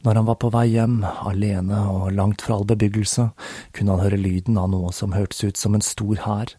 Når 0.05 0.15
han 0.15 0.27
var 0.27 0.37
på 0.37 0.49
vei 0.53 0.67
hjem, 0.69 0.99
alene 1.03 1.79
og 1.89 2.11
langt 2.13 2.43
fra 2.45 2.59
all 2.59 2.67
bebyggelse, 2.69 3.31
kunne 3.73 3.95
han 3.95 4.03
høre 4.05 4.19
lyden 4.21 4.59
av 4.61 4.69
noe 4.69 4.91
som 4.93 5.15
hørtes 5.17 5.41
ut 5.43 5.57
som 5.57 5.73
en 5.75 5.85
stor 5.85 6.21
hær, 6.21 6.53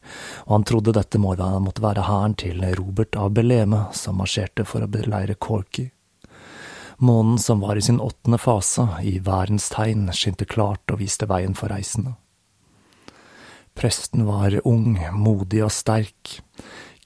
og 0.46 0.56
han 0.56 0.66
trodde 0.66 0.96
dette 0.96 1.20
måtte 1.22 1.84
være 1.84 2.08
hæren 2.08 2.34
til 2.40 2.64
Robert 2.80 3.16
av 3.16 3.30
Beleme, 3.36 3.86
som 3.94 4.18
marsjerte 4.18 4.66
for 4.66 4.82
å 4.82 4.90
beleire 4.90 5.38
Corky. 5.38 5.86
Månen 6.98 7.38
som 7.38 7.60
var 7.62 7.78
i 7.78 7.82
sin 7.82 8.00
åttende 8.02 8.40
fase, 8.42 8.88
i 9.06 9.20
værens 9.22 9.68
tegn, 9.70 10.08
skinte 10.10 10.44
klart 10.44 10.90
og 10.90 10.98
viste 10.98 11.28
veien 11.30 11.54
for 11.54 11.70
reisende. 11.70 12.16
Presten 13.78 14.26
var 14.26 14.56
ung, 14.66 14.98
modig 15.14 15.62
og 15.62 15.70
sterk, 15.70 16.40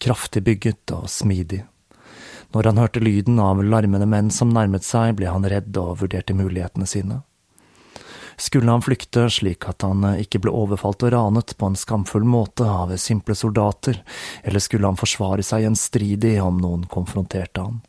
kraftig 0.01 0.41
bygget 0.47 0.95
og 0.97 1.11
smidig. 1.12 1.67
Når 2.52 2.68
han 2.68 2.80
hørte 2.82 3.00
lyden 3.00 3.38
av 3.40 3.62
larmende 3.64 4.06
menn 4.06 4.30
som 4.30 4.52
nærmet 4.52 4.85
seg, 4.85 5.14
ble 5.16 5.30
han 5.32 5.47
redd 5.49 5.76
og 5.80 6.02
vurderte 6.02 6.37
mulighetene 6.37 6.88
sine. 6.88 7.23
Skulle 8.37 8.73
han 8.73 8.82
flykte 8.82 9.28
slik 9.30 9.68
at 9.68 9.85
han 9.85 10.04
ikke 10.18 10.40
ble 10.42 10.52
overfalt 10.56 11.04
og 11.06 11.12
ranet 11.14 11.54
på 11.56 11.68
en 11.68 11.78
skamfull 11.78 12.25
måte 12.28 12.66
av 12.68 12.94
simple 13.00 13.37
soldater, 13.38 14.02
eller 14.42 14.61
skulle 14.61 14.88
han 14.88 15.00
forsvare 15.00 15.44
seg 15.47 15.66
gjenstridig 15.66 16.37
om 16.42 16.61
noen 16.61 16.85
konfronterte 16.92 17.64
han? 17.64 17.80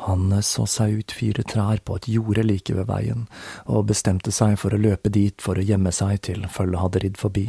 Han 0.00 0.32
så 0.42 0.64
seg 0.64 1.02
ut 1.02 1.12
fire 1.12 1.44
trær 1.44 1.82
på 1.84 1.98
et 1.98 2.08
jorde 2.08 2.44
like 2.46 2.72
ved 2.72 2.88
veien, 2.88 3.26
og 3.68 3.90
bestemte 3.90 4.32
seg 4.32 4.56
for 4.60 4.72
å 4.72 4.80
løpe 4.80 5.12
dit 5.12 5.36
for 5.44 5.60
å 5.60 5.64
gjemme 5.64 5.92
seg 5.92 6.22
til 6.24 6.46
følget 6.48 6.84
hadde 6.84 7.02
ridd 7.04 7.20
forbi. 7.20 7.46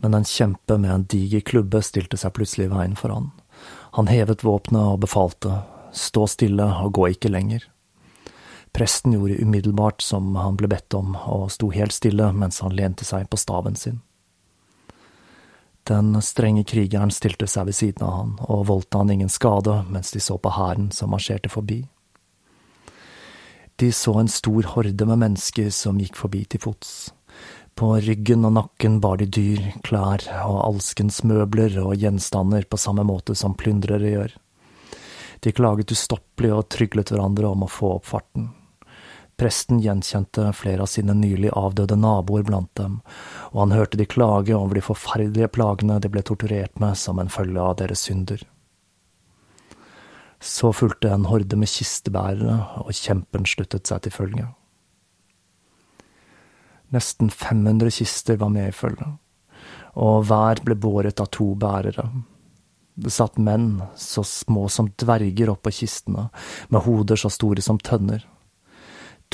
Men 0.00 0.16
en 0.16 0.28
kjempe 0.28 0.78
med 0.80 0.92
en 0.92 1.04
diger 1.08 1.44
klubbe 1.44 1.82
stilte 1.84 2.16
seg 2.20 2.32
plutselig 2.36 2.68
i 2.68 2.72
veien 2.72 2.96
for 2.96 3.12
han. 3.12 3.30
Han 3.96 4.10
hevet 4.12 4.44
våpenet 4.44 4.82
og 4.92 4.98
befalte, 5.00 5.62
stå 5.92 6.26
stille 6.28 6.66
og 6.84 6.92
gå 6.98 7.06
ikke 7.14 7.30
lenger. 7.32 7.62
Presten 8.76 9.14
gjorde 9.16 9.38
umiddelbart 9.40 10.04
som 10.04 10.34
han 10.36 10.58
ble 10.60 10.68
bedt 10.68 10.92
om, 10.98 11.14
og 11.16 11.46
sto 11.54 11.70
helt 11.72 11.96
stille 11.96 12.28
mens 12.36 12.60
han 12.60 12.76
lente 12.76 13.06
seg 13.08 13.24
på 13.32 13.40
staven 13.40 13.78
sin. 13.80 14.02
Den 15.88 16.12
strenge 16.20 16.66
krigeren 16.68 17.14
stilte 17.14 17.48
seg 17.48 17.70
ved 17.70 17.78
siden 17.78 18.04
av 18.04 18.12
han, 18.18 18.36
og 18.44 18.66
voldte 18.68 19.00
han 19.00 19.16
ingen 19.16 19.32
skade 19.32 19.78
mens 19.88 20.12
de 20.12 20.20
så 20.20 20.36
på 20.36 20.52
hæren 20.52 20.90
som 20.92 21.14
marsjerte 21.16 21.48
forbi. 21.48 21.86
De 23.80 23.92
så 23.96 24.18
en 24.20 24.28
stor 24.28 24.74
horde 24.74 25.08
med 25.08 25.24
mennesker 25.24 25.72
som 25.72 25.96
gikk 25.96 26.20
forbi 26.20 26.44
til 26.44 26.60
fots. 26.68 27.14
På 27.76 27.90
ryggen 28.00 28.46
og 28.48 28.54
nakken 28.56 29.00
bar 29.04 29.18
de 29.20 29.26
dyr, 29.28 29.60
klær 29.84 30.22
og 30.46 30.62
alskens 30.64 31.18
møbler 31.28 31.74
og 31.82 31.98
gjenstander 32.00 32.64
på 32.64 32.78
samme 32.80 33.04
måte 33.04 33.36
som 33.36 33.52
plyndrere 33.52 34.12
gjør. 34.14 34.36
De 35.44 35.52
klaget 35.52 35.92
ustoppelig 35.92 36.54
og 36.56 36.70
tryglet 36.72 37.12
hverandre 37.12 37.50
om 37.52 37.66
å 37.66 37.68
få 37.68 37.98
opp 37.98 38.08
farten. 38.08 38.48
Presten 39.36 39.82
gjenkjente 39.84 40.48
flere 40.56 40.86
av 40.86 40.88
sine 40.88 41.12
nylig 41.12 41.52
avdøde 41.52 42.00
naboer 42.00 42.48
blant 42.48 42.72
dem, 42.80 43.02
og 43.52 43.66
han 43.66 43.76
hørte 43.76 44.00
de 44.00 44.08
klage 44.08 44.56
over 44.56 44.80
de 44.80 44.86
forferdelige 44.88 45.52
plagene 45.52 46.00
de 46.00 46.08
ble 46.08 46.24
torturert 46.24 46.80
med 46.80 46.96
som 46.96 47.20
en 47.20 47.28
følge 47.28 47.60
av 47.60 47.76
deres 47.82 48.08
synder. 48.08 48.40
Så 50.40 50.72
fulgte 50.72 51.12
en 51.12 51.28
horde 51.28 51.60
med 51.60 51.68
kistebærere, 51.68 52.62
og 52.88 52.96
kjempen 52.96 53.44
sluttet 53.44 53.84
seg 53.92 54.06
til 54.06 54.16
følge. 54.16 54.54
Nesten 56.94 57.30
500 57.30 57.90
kister 57.90 58.36
var 58.36 58.52
med 58.54 58.70
i 58.70 58.74
følget, 58.74 59.18
og 59.98 60.26
hver 60.28 60.62
ble 60.64 60.76
båret 60.78 61.20
av 61.20 61.30
to 61.34 61.50
bærere. 61.58 62.06
Det 62.96 63.12
satt 63.12 63.36
menn, 63.42 63.82
så 63.96 64.22
små 64.24 64.68
som 64.72 64.88
dverger 64.96 65.50
oppå 65.52 65.72
kistene, 65.74 66.28
med 66.68 66.86
hoder 66.86 67.18
så 67.20 67.30
store 67.32 67.64
som 67.64 67.80
tønner. 67.82 68.24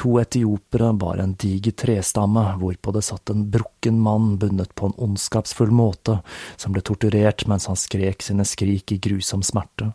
To 0.01 0.17
etiopere 0.19 0.89
bar 0.97 1.21
en 1.21 1.35
diger 1.39 1.75
trestamme, 1.77 2.43
hvorpå 2.59 2.95
det 2.97 3.05
satt 3.05 3.31
en 3.31 3.45
brukken 3.53 4.01
mann 4.01 4.39
bundet 4.41 4.73
på 4.75 4.89
en 4.89 4.97
ondskapsfull 4.97 5.71
måte, 5.71 6.23
som 6.57 6.73
ble 6.73 6.83
torturert 6.83 7.45
mens 7.47 7.69
han 7.69 7.79
skrek 7.79 8.25
sine 8.25 8.47
skrik 8.49 8.97
i 8.97 8.99
grusom 9.03 9.45
smerte. 9.47 9.93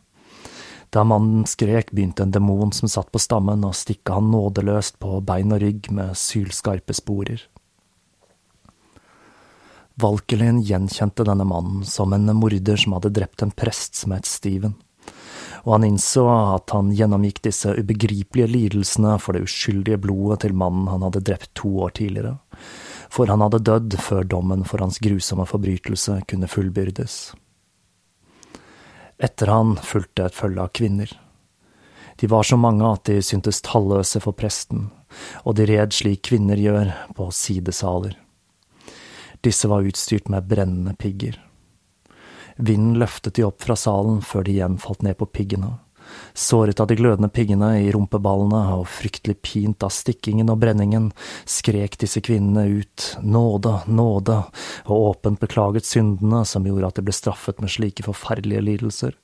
Da 0.89 1.03
mannen 1.03 1.45
skrek, 1.45 1.91
begynte 1.91 2.23
en 2.23 2.31
demon 2.31 2.71
som 2.71 2.89
satt 2.89 3.11
på 3.11 3.19
stammen, 3.19 3.65
å 3.67 3.75
stikke 3.75 4.15
han 4.15 4.31
nådeløst 4.31 4.99
på 5.03 5.19
bein 5.27 5.51
og 5.51 5.61
rygg 5.63 5.91
med 5.91 6.15
sylskarpe 6.15 6.95
sporer. 6.95 7.43
Valkelin 9.97 10.61
gjenkjente 10.61 11.25
denne 11.25 11.45
mannen 11.47 11.85
som 11.85 12.13
en 12.13 12.29
morder 12.37 12.77
som 12.77 12.93
hadde 12.93 13.11
drept 13.17 13.41
en 13.41 13.51
prest 13.51 13.97
som 13.97 14.13
het 14.13 14.29
Steven, 14.29 14.75
og 15.65 15.73
han 15.73 15.87
innså 15.87 16.27
at 16.29 16.71
han 16.71 16.93
gjennomgikk 16.95 17.41
disse 17.49 17.73
ubegripelige 17.73 18.47
lidelsene 18.51 19.15
for 19.19 19.35
det 19.35 19.47
uskyldige 19.47 19.97
blodet 20.05 20.43
til 20.45 20.53
mannen 20.55 20.85
han 20.91 21.03
hadde 21.07 21.23
drept 21.25 21.49
to 21.57 21.73
år 21.83 21.97
tidligere, 21.97 22.37
for 23.09 23.27
han 23.33 23.41
hadde 23.43 23.63
dødd 23.65 23.97
før 24.05 24.29
dommen 24.37 24.63
for 24.69 24.85
hans 24.85 25.01
grusomme 25.03 25.47
forbrytelse 25.49 26.21
kunne 26.29 26.51
fullbyrdes. 26.51 27.17
Etter 29.17 29.49
han 29.49 29.75
fulgte 29.81 30.27
et 30.27 30.37
følge 30.37 30.61
av 30.61 30.73
kvinner. 30.77 31.09
De 32.17 32.27
var 32.29 32.45
så 32.45 32.57
mange 32.57 32.85
at 32.85 33.05
de 33.09 33.17
syntes 33.25 33.63
talløse 33.65 34.21
for 34.21 34.37
presten, 34.37 34.89
og 35.45 35.57
de 35.57 35.65
red 35.69 35.93
slik 35.93 36.23
kvinner 36.29 36.57
gjør, 36.57 36.93
på 37.17 37.29
sidesaler. 37.33 38.17
Disse 39.45 39.69
var 39.69 39.85
utstyrt 39.85 40.29
med 40.29 40.49
brennende 40.49 40.93
pigger. 40.97 41.37
Vinden 42.57 42.97
løftet 42.97 43.37
de 43.37 43.45
opp 43.45 43.61
fra 43.61 43.77
salen 43.77 44.23
før 44.25 44.45
de 44.45 44.55
igjen 44.57 44.79
falt 44.81 45.03
ned 45.05 45.17
på 45.19 45.29
piggene. 45.29 45.75
Såret 46.37 46.79
av 46.79 46.87
de 46.87 46.97
glødende 46.99 47.29
piggene 47.33 47.71
i 47.81 47.91
rumpeballene 47.93 48.61
og 48.77 48.87
fryktelig 48.91 49.37
pint 49.41 49.85
av 49.85 49.93
stikkingen 49.93 50.51
og 50.53 50.59
brenningen, 50.61 51.11
skrek 51.49 51.97
disse 52.01 52.21
kvinnene 52.23 52.81
ut 52.81 53.07
nåde, 53.23 53.73
nåde, 53.87 54.41
og 54.87 55.07
åpent 55.11 55.41
beklaget 55.41 55.87
syndene 55.87 56.43
som 56.45 56.67
gjorde 56.67 56.91
at 56.91 56.99
de 56.99 57.07
ble 57.07 57.15
straffet 57.15 57.61
med 57.63 57.73
slike 57.73 58.05
forferdelige 58.07 58.65
lidelser. 58.67 59.17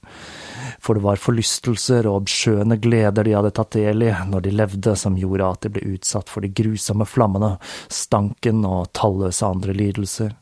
For 0.83 0.97
det 0.97 1.05
var 1.05 1.21
forlystelser 1.21 2.07
og 2.09 2.23
obskjøne 2.23 2.77
gleder 2.81 3.23
de 3.23 3.35
hadde 3.37 3.53
tatt 3.55 3.75
del 3.77 4.03
i 4.03 4.11
når 4.27 4.45
de 4.45 4.55
levde, 4.55 4.95
som 4.99 5.17
gjorde 5.19 5.47
at 5.47 5.65
de 5.65 5.71
ble 5.75 5.85
utsatt 5.95 6.31
for 6.31 6.43
de 6.43 6.51
grusomme 6.51 7.07
flammene, 7.07 7.55
stanken 7.87 8.65
og 8.67 8.91
talløse 8.97 9.47
andre 9.47 9.75
lidelser. 9.77 10.33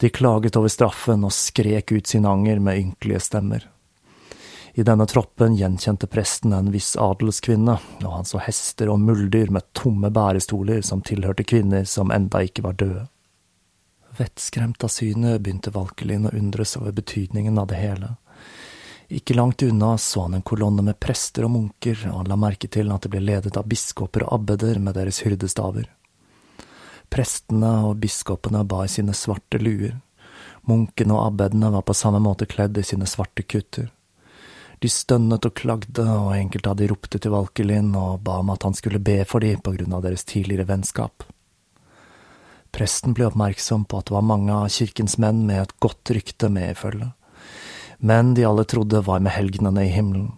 De 0.00 0.12
klaget 0.12 0.58
over 0.60 0.72
straffen 0.72 1.24
og 1.24 1.34
skrek 1.34 1.94
ut 1.94 2.10
sin 2.12 2.28
anger 2.28 2.60
med 2.60 2.82
ynkelige 2.82 3.24
stemmer. 3.30 3.64
I 4.74 4.84
denne 4.86 5.06
troppen 5.06 5.56
gjenkjente 5.58 6.06
presten 6.06 6.52
en 6.54 6.70
viss 6.70 6.94
adelskvinne, 6.96 7.76
og 8.04 8.12
han 8.14 8.28
så 8.28 8.38
hester 8.44 8.92
og 8.92 9.00
muldyr 9.02 9.50
med 9.50 9.66
tomme 9.74 10.12
bærestoler 10.14 10.84
som 10.86 11.02
tilhørte 11.02 11.44
kvinner 11.44 11.84
som 11.84 12.12
enda 12.14 12.44
ikke 12.46 12.62
var 12.66 12.78
døde. 12.78 13.08
Vettskremt 14.18 14.84
av 14.84 14.92
synet 14.92 15.40
begynte 15.42 15.72
Valkelin 15.74 16.28
å 16.28 16.34
undres 16.36 16.76
over 16.78 16.94
betydningen 16.94 17.58
av 17.58 17.70
det 17.70 17.78
hele. 17.80 18.14
Ikke 19.10 19.34
langt 19.34 19.62
unna 19.62 19.96
så 19.98 20.28
han 20.28 20.36
en 20.38 20.46
kolonne 20.46 20.84
med 20.86 21.00
prester 21.02 21.46
og 21.46 21.54
munker, 21.54 21.98
og 22.10 22.20
han 22.20 22.30
la 22.30 22.38
merke 22.38 22.68
til 22.70 22.92
at 22.94 23.02
det 23.02 23.10
ble 23.10 23.22
ledet 23.24 23.56
av 23.58 23.66
biskoper 23.66 24.26
og 24.26 24.36
abbeder 24.38 24.78
med 24.78 24.94
deres 24.94 25.22
hyrdestaver. 25.24 25.88
Prestene 27.10 27.72
og 27.88 27.96
biskopene 28.02 28.62
bar 28.70 28.86
sine 28.86 29.16
svarte 29.18 29.58
luer. 29.58 29.96
Munkene 30.70 31.16
og 31.16 31.24
abbedene 31.24 31.72
var 31.74 31.82
på 31.82 31.96
samme 31.96 32.20
måte 32.22 32.46
kledd 32.46 32.78
i 32.78 32.86
sine 32.86 33.08
svarte 33.10 33.42
kutter. 33.42 33.90
De 34.80 34.88
stønnet 34.88 35.44
og 35.44 35.52
klagde, 35.60 36.06
og 36.08 36.32
enkelte 36.32 36.70
av 36.72 36.78
de 36.80 36.86
ropte 36.88 37.20
til 37.20 37.34
Valkelin 37.34 37.92
og 38.00 38.22
ba 38.24 38.38
om 38.40 38.52
at 38.54 38.64
han 38.64 38.76
skulle 38.76 39.02
be 39.04 39.18
for 39.28 39.44
dem 39.44 39.60
på 39.60 39.74
grunn 39.76 39.92
av 39.92 40.06
deres 40.06 40.24
tidligere 40.24 40.64
vennskap. 40.70 41.26
Presten 42.72 43.12
ble 43.12 43.26
oppmerksom 43.28 43.84
på 43.84 44.00
at 44.00 44.08
det 44.08 44.14
var 44.14 44.24
mange 44.24 44.54
av 44.54 44.70
kirkens 44.72 45.18
menn 45.20 45.42
med 45.44 45.60
et 45.66 45.76
godt 45.84 46.14
rykte 46.16 46.48
med 46.48 46.72
i 46.72 46.78
følget, 46.78 47.12
men 48.00 48.32
de 48.38 48.46
alle 48.48 48.64
trodde 48.64 49.02
var 49.04 49.20
med 49.20 49.34
helgenene 49.34 49.84
i 49.84 49.92
himmelen. 49.92 50.30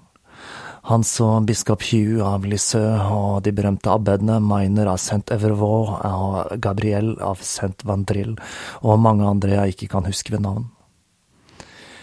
Han 0.91 1.05
så 1.07 1.29
biskop 1.47 1.85
Hugh 1.93 2.25
av 2.27 2.43
Lisieux 2.43 3.13
og 3.15 3.45
de 3.47 3.53
berømte 3.55 3.93
abbedene 3.93 4.41
Miner 4.43 4.91
av 4.91 4.99
Saint 4.99 5.31
Evervaux 5.31 5.93
og 6.03 6.57
Gabriel 6.59 7.15
av 7.23 7.45
Saint 7.47 7.87
Vandril 7.87 8.35
og 8.83 8.99
mange 8.99 9.29
andre 9.29 9.61
jeg 9.61 9.77
ikke 9.77 9.93
kan 9.95 10.09
huske 10.11 10.35
ved 10.35 10.43
navn. 10.43 10.67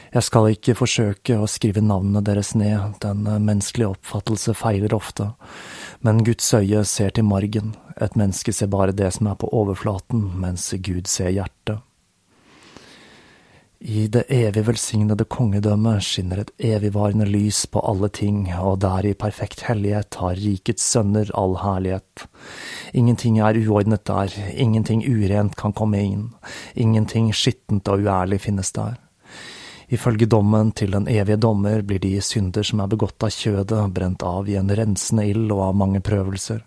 Jeg 0.09 0.25
skal 0.25 0.47
ikke 0.55 0.73
forsøke 0.73 1.35
å 1.37 1.49
skrive 1.49 1.83
navnene 1.85 2.23
deres 2.25 2.55
ned, 2.57 2.95
den 3.03 3.27
menneskelige 3.45 3.91
oppfattelse 3.93 4.55
feiler 4.57 4.95
ofte, 4.97 5.27
men 6.01 6.23
Guds 6.25 6.47
øye 6.57 6.81
ser 6.87 7.13
til 7.13 7.27
margen, 7.29 7.75
et 8.01 8.15
menneske 8.17 8.53
ser 8.55 8.71
bare 8.73 8.95
det 8.95 9.11
som 9.13 9.29
er 9.29 9.37
på 9.37 9.51
overflaten, 9.53 10.23
mens 10.41 10.71
Gud 10.81 11.05
ser 11.11 11.29
hjertet. 11.35 11.83
I 13.79 14.09
det 14.11 14.25
evig 14.27 14.65
velsignede 14.67 15.23
kongedømmet 15.31 16.03
skinner 16.03 16.41
et 16.41 16.49
evigvarende 16.67 17.23
lys 17.29 17.61
på 17.71 17.79
alle 17.79 18.09
ting, 18.11 18.41
og 18.59 18.81
der 18.83 19.07
i 19.07 19.13
perfekt 19.15 19.61
hellighet 19.69 20.17
har 20.19 20.35
rikets 20.35 20.83
sønner 20.83 21.31
all 21.37 21.55
herlighet. 21.61 22.25
Ingenting 22.91 23.37
er 23.39 23.55
uordnet 23.61 24.03
der, 24.09 24.35
ingenting 24.51 25.05
urent 25.07 25.55
kan 25.55 25.71
komme 25.71 26.01
inn, 26.01 26.25
ingenting 26.75 27.31
skittent 27.31 27.87
og 27.87 28.03
uærlig 28.03 28.41
finnes 28.49 28.73
der. 28.75 28.97
Ifølge 29.89 30.29
dommen 30.29 30.71
til 30.77 30.93
den 30.93 31.07
evige 31.09 31.39
dommer 31.41 31.81
blir 31.81 32.01
de 32.03 32.15
synder 32.21 32.65
som 32.65 32.83
er 32.83 32.91
begått 32.91 33.23
av 33.25 33.33
kjødet, 33.33 33.85
brent 33.93 34.23
av 34.23 34.49
i 34.49 34.57
en 34.59 34.69
rensende 34.69 35.25
ild 35.31 35.49
og 35.51 35.63
av 35.71 35.79
mange 35.79 36.03
prøvelser 36.05 36.61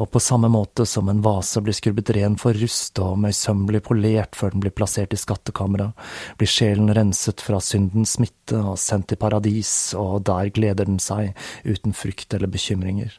og 0.00 0.10
på 0.10 0.20
samme 0.22 0.48
måte 0.52 0.86
som 0.88 1.08
en 1.08 1.22
vase 1.24 1.60
blir 1.64 1.76
skrubbet 1.76 2.12
ren 2.16 2.36
for 2.40 2.56
rust 2.58 2.98
og 3.02 3.18
møysommelig 3.22 3.82
polert 3.88 4.38
før 4.38 4.54
den 4.54 4.64
blir 4.64 4.74
plassert 4.74 5.14
i 5.14 5.20
skattkammeret, 5.20 5.92
blir 6.40 6.50
sjelen 6.50 6.92
renset 6.96 7.42
fra 7.44 7.60
syndens 7.62 8.16
smitte 8.16 8.58
og 8.58 8.80
sendt 8.80 9.10
til 9.12 9.20
paradis, 9.20 9.92
og 9.98 10.22
der 10.28 10.52
gleder 10.54 10.88
den 10.88 11.00
seg, 11.02 11.36
uten 11.64 11.96
frykt 11.96 12.34
eller 12.34 12.50
bekymringer. 12.52 13.18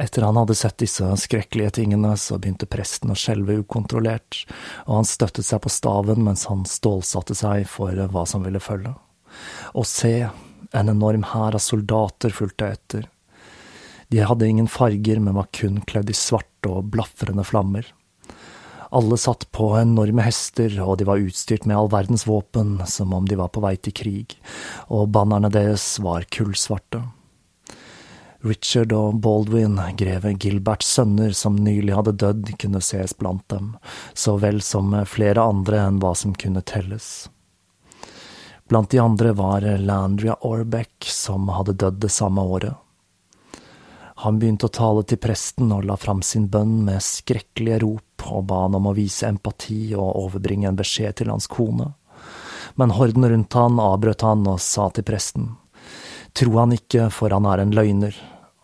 Etter 0.00 0.24
han 0.24 0.38
hadde 0.40 0.56
sett 0.56 0.78
disse 0.80 1.04
skrekkelige 1.20 1.74
tingene, 1.76 2.14
så 2.16 2.38
begynte 2.40 2.68
presten 2.70 3.12
å 3.12 3.18
skjelve 3.18 3.58
ukontrollert, 3.60 4.46
og 4.86 5.02
han 5.02 5.08
støttet 5.08 5.44
seg 5.44 5.60
på 5.60 5.72
staven 5.72 6.24
mens 6.24 6.46
han 6.48 6.64
stålsatte 6.68 7.36
seg 7.36 7.66
for 7.68 7.92
hva 8.14 8.24
som 8.28 8.46
ville 8.46 8.62
følge. 8.64 8.94
Og 9.76 9.84
se, 9.86 10.14
en 10.72 10.92
enorm 10.92 11.26
hær 11.34 11.58
av 11.58 11.64
soldater 11.64 12.32
fulgte 12.32 12.72
etter. 12.72 13.08
De 14.10 14.24
hadde 14.24 14.48
ingen 14.48 14.70
farger, 14.70 15.20
men 15.20 15.36
var 15.36 15.52
kun 15.54 15.82
kledd 15.86 16.10
i 16.10 16.16
svarte 16.16 16.72
og 16.72 16.88
blafrende 16.96 17.44
flammer. 17.46 17.84
Alle 18.90 19.20
satt 19.20 19.46
på 19.54 19.68
enorme 19.78 20.24
hester, 20.26 20.80
og 20.82 20.96
de 20.98 21.06
var 21.06 21.20
utstyrt 21.22 21.68
med 21.68 21.76
all 21.76 21.92
verdens 21.92 22.24
våpen, 22.26 22.78
som 22.90 23.12
om 23.14 23.28
de 23.28 23.38
var 23.38 23.52
på 23.54 23.62
vei 23.62 23.76
til 23.78 23.94
krig, 23.94 24.34
og 24.88 25.12
bannerne 25.14 25.52
deres 25.52 25.92
var 26.02 26.26
kullsvarte. 26.32 27.04
Richard 28.40 28.92
og 28.96 29.18
Baldwin, 29.20 29.76
greve 30.00 30.32
Gilberts 30.32 30.88
sønner 30.96 31.34
som 31.36 31.58
nylig 31.60 31.92
hadde 31.92 32.16
dødd, 32.22 32.54
kunne 32.62 32.80
ses 32.80 33.12
blant 33.16 33.44
dem, 33.52 33.74
så 34.14 34.38
vel 34.40 34.62
som 34.64 34.94
flere 35.04 35.44
andre 35.44 35.82
enn 35.84 35.98
hva 36.00 36.14
som 36.16 36.32
kunne 36.32 36.62
telles. 36.64 37.28
Blant 38.70 38.90
de 38.94 39.00
andre 39.02 39.34
var 39.36 39.66
Landria 39.78 40.38
Orbeck, 40.46 41.04
som 41.04 41.50
hadde 41.52 41.76
dødd 41.82 42.00
det 42.00 42.12
samme 42.14 42.40
året. 42.40 42.78
Han 44.24 44.38
begynte 44.40 44.68
å 44.68 44.72
tale 44.72 45.02
til 45.08 45.20
presten 45.20 45.72
og 45.72 45.86
la 45.88 45.96
fram 46.00 46.20
sin 46.24 46.46
bønn 46.52 46.82
med 46.84 47.00
skrekkelige 47.04 47.80
rop 47.84 48.26
og 48.30 48.44
ba 48.48 48.64
han 48.66 48.76
om 48.76 48.88
å 48.90 48.96
vise 48.96 49.28
empati 49.28 49.94
og 49.96 50.16
overbringe 50.26 50.68
en 50.68 50.80
beskjed 50.80 51.20
til 51.20 51.32
hans 51.32 51.48
kone. 51.48 51.90
Men 52.76 52.92
horden 52.96 53.26
rundt 53.32 53.56
han 53.56 53.80
avbrøt 53.80 54.24
han 54.24 54.44
og 54.48 54.60
sa 54.64 54.90
til 54.94 55.08
presten, 55.08 55.54
tro 56.36 56.52
han 56.60 56.76
ikke, 56.76 57.08
for 57.10 57.32
han 57.34 57.48
er 57.48 57.64
en 57.64 57.74
løgner. 57.74 58.14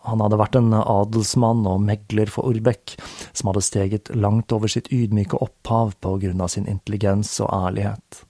Han 0.07 0.23
hadde 0.23 0.39
vært 0.39 0.55
en 0.59 0.71
adelsmann 0.79 1.65
og 1.69 1.83
megler 1.83 2.31
for 2.31 2.47
Orbeck, 2.49 2.95
som 3.31 3.51
hadde 3.51 3.65
steget 3.67 4.13
langt 4.15 4.53
over 4.55 4.71
sitt 4.71 4.87
ydmyke 4.93 5.39
opphav 5.43 5.93
på 6.01 6.17
grunn 6.23 6.41
av 6.43 6.53
sin 6.53 6.69
intelligens 6.71 7.35
og 7.43 7.51
ærlighet 7.51 8.23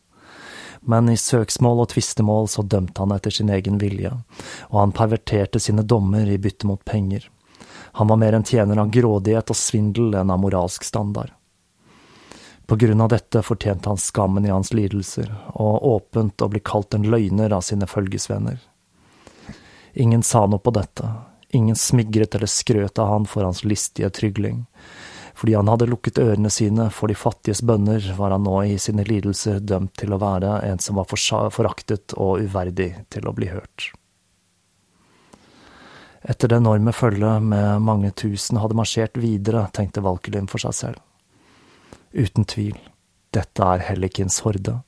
men 0.88 1.10
i 1.10 1.17
søksmål 1.17 1.81
og 1.84 1.89
tvistemål 1.91 2.46
så 2.48 2.63
dømte 2.63 3.01
han 3.03 3.12
etter 3.12 3.34
sin 3.34 3.50
egen 3.51 3.79
vilje, 3.81 4.13
og 4.69 4.77
han 4.79 4.93
perverterte 4.96 5.60
sine 5.60 5.84
dommer 5.84 6.29
i 6.31 6.38
bytte 6.39 6.67
mot 6.69 6.84
penger. 6.86 7.25
Han 8.00 8.07
var 8.07 8.19
mer 8.22 8.38
en 8.38 8.46
tjener 8.48 8.79
av 8.79 8.93
grådighet 8.96 9.51
og 9.51 9.60
svindel 9.60 10.15
enn 10.15 10.31
av 10.31 10.39
moralsk 10.39 10.88
standard. 10.88 11.34
På 12.67 12.75
grunn 12.79 13.03
av 13.03 13.12
dette 13.12 13.43
fortjente 13.43 13.91
han 13.91 14.00
skammen 14.00 14.48
i 14.48 14.51
hans 14.51 14.72
lidelser, 14.75 15.27
og 15.60 15.84
åpent 15.91 16.43
å 16.43 16.50
bli 16.51 16.63
kalt 16.63 16.96
en 16.96 17.07
løgner 17.12 17.55
av 17.55 17.67
sine 17.67 17.88
følgesvenner. 17.88 18.60
Ingen 19.99 20.23
sa 20.23 20.45
noe 20.47 20.63
på 20.63 20.71
dette, 20.75 21.10
ingen 21.55 21.75
smigret 21.75 22.36
eller 22.36 22.49
skrøt 22.51 22.99
av 22.99 23.12
han 23.12 23.27
for 23.29 23.45
hans 23.47 23.63
listige 23.63 24.10
trygling, 24.10 24.65
fordi 25.38 25.53
han 25.53 25.69
hadde 25.69 25.88
lukket 25.91 26.17
ørene 26.17 26.49
sine 26.49 26.89
for 26.89 27.12
de 27.12 27.15
fattiges 27.17 27.62
bønner, 27.62 28.01
var 28.17 28.33
han 28.33 28.43
nå 28.47 28.57
i 28.65 28.79
sine 28.81 29.05
lidelser 29.05 29.62
dømt 29.62 29.93
til 30.01 30.15
å 30.15 30.21
være 30.21 30.60
en 30.65 30.81
som 30.81 30.97
var 30.97 31.07
foraktet 31.53 32.17
og 32.17 32.41
uverdig 32.41 32.93
til 33.13 33.29
å 33.29 33.36
bli 33.38 33.51
hørt. 33.51 33.91
Etter 36.27 36.49
det 36.49 36.57
enorme 36.57 36.91
følget 36.91 37.45
med 37.45 37.86
mange 37.86 38.10
tusen 38.17 38.57
hadde 38.60 38.75
marsjert 38.75 39.15
videre, 39.21 39.67
tenkte 39.71 40.03
Valkylin 40.03 40.49
for 40.51 40.60
seg 40.60 40.73
selv. 40.75 41.03
Uten 42.12 42.47
tvil, 42.49 42.75
dette 43.36 43.63
er 43.63 43.86
Hellikins 43.86 44.41
horde. 44.43 44.79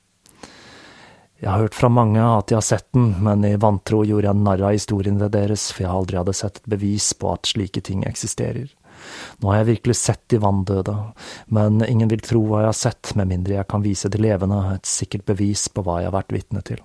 Jeg 1.39 1.49
har 1.53 1.61
hørt 1.63 1.77
fra 1.77 1.87
mange 1.87 2.19
at 2.19 2.49
de 2.51 2.57
har 2.57 2.65
sett 2.65 2.89
den, 2.95 3.13
men 3.23 3.45
i 3.47 3.55
vantro 3.55 4.01
gjorde 4.03 4.27
jeg 4.27 4.43
narr 4.43 4.63
av 4.67 4.75
historiene 4.75 5.29
deres, 5.31 5.69
for 5.71 5.85
jeg 5.85 5.93
aldri 5.93 6.19
hadde 6.19 6.35
sett 6.35 6.59
et 6.59 6.67
bevis 6.75 7.13
på 7.15 7.31
at 7.31 7.47
slike 7.47 7.83
ting 7.87 8.03
eksisterer. 8.09 8.67
Nå 9.39 9.53
har 9.53 9.61
jeg 9.61 9.69
virkelig 9.69 9.95
sett 10.01 10.25
de 10.33 10.41
vanndøde, 10.43 10.97
men 11.55 11.79
ingen 11.87 12.11
vil 12.11 12.25
tro 12.25 12.43
hva 12.43 12.65
jeg 12.65 12.73
har 12.73 12.79
sett, 12.81 13.15
med 13.15 13.31
mindre 13.31 13.55
jeg 13.55 13.71
kan 13.71 13.87
vise 13.87 14.11
de 14.11 14.19
levende 14.19 14.59
et 14.73 14.91
sikkert 14.91 15.23
bevis 15.31 15.69
på 15.71 15.85
hva 15.87 16.01
jeg 16.01 16.11
har 16.11 16.19
vært 16.19 16.35
vitne 16.35 16.65
til. 16.67 16.83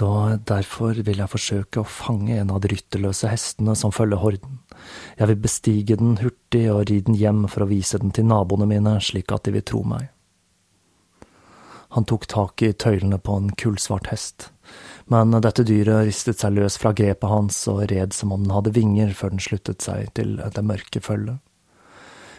Så 0.00 0.38
derfor 0.48 0.96
vil 1.04 1.18
jeg 1.20 1.28
forsøke 1.28 1.82
å 1.82 1.84
fange 1.84 2.38
en 2.40 2.48
av 2.54 2.62
de 2.64 2.70
rytterløse 2.72 3.28
hestene 3.28 3.74
som 3.76 3.92
følger 3.92 4.22
horden. 4.22 4.54
Jeg 5.18 5.28
vil 5.28 5.40
bestige 5.44 5.96
den 6.00 6.14
hurtig 6.22 6.62
og 6.72 6.86
ri 6.88 7.02
den 7.04 7.18
hjem 7.20 7.42
for 7.52 7.66
å 7.66 7.68
vise 7.68 7.98
den 8.00 8.14
til 8.16 8.24
naboene 8.30 8.64
mine, 8.70 8.94
slik 9.04 9.28
at 9.34 9.44
de 9.44 9.52
vil 9.58 9.66
tro 9.68 9.82
meg. 9.84 10.06
Han 11.92 12.06
tok 12.08 12.24
tak 12.32 12.64
i 12.64 12.70
tøylene 12.72 13.18
på 13.20 13.34
en 13.36 13.50
kullsvart 13.60 14.08
hest, 14.08 14.46
men 15.12 15.36
dette 15.44 15.66
dyret 15.68 16.06
ristet 16.08 16.40
seg 16.40 16.54
løs 16.56 16.78
fra 16.80 16.94
grepet 16.96 17.28
hans 17.28 17.58
og 17.68 17.82
red 17.90 18.16
som 18.16 18.32
om 18.32 18.46
den 18.46 18.54
hadde 18.54 18.72
vinger 18.78 19.12
før 19.18 19.34
den 19.34 19.42
sluttet 19.44 19.84
seg 19.84 20.14
til 20.16 20.38
det 20.40 20.64
mørke 20.64 21.02
følget. 21.04 21.42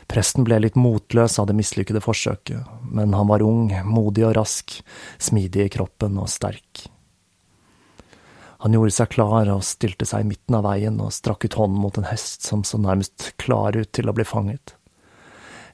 Presten 0.10 0.47
ble 0.50 0.58
litt 0.63 0.80
motløs 0.82 1.38
av 1.38 1.52
det 1.52 1.60
mislykkede 1.60 2.02
forsøket, 2.02 2.74
men 2.89 3.13
han 3.13 3.30
var 3.30 3.45
ung, 3.45 3.69
modig 3.86 4.26
og 4.32 4.34
rask, 4.39 4.80
smidig 5.21 5.67
i 5.67 5.76
kroppen 5.78 6.17
og 6.17 6.32
sterk. 6.32 6.88
Han 8.62 8.76
gjorde 8.78 8.93
seg 8.93 9.10
klar 9.10 9.50
og 9.50 9.63
stilte 9.65 10.06
seg 10.06 10.21
i 10.21 10.28
midten 10.30 10.54
av 10.60 10.67
veien 10.67 11.00
og 11.02 11.13
strakk 11.15 11.47
ut 11.47 11.58
hånden 11.58 11.82
mot 11.82 11.95
en 11.97 12.06
hest 12.06 12.45
som 12.45 12.62
så 12.67 12.78
nærmest 12.78 13.32
klar 13.41 13.74
ut 13.74 13.89
til 13.89 14.10
å 14.10 14.13
bli 14.13 14.26
fanget. 14.28 14.76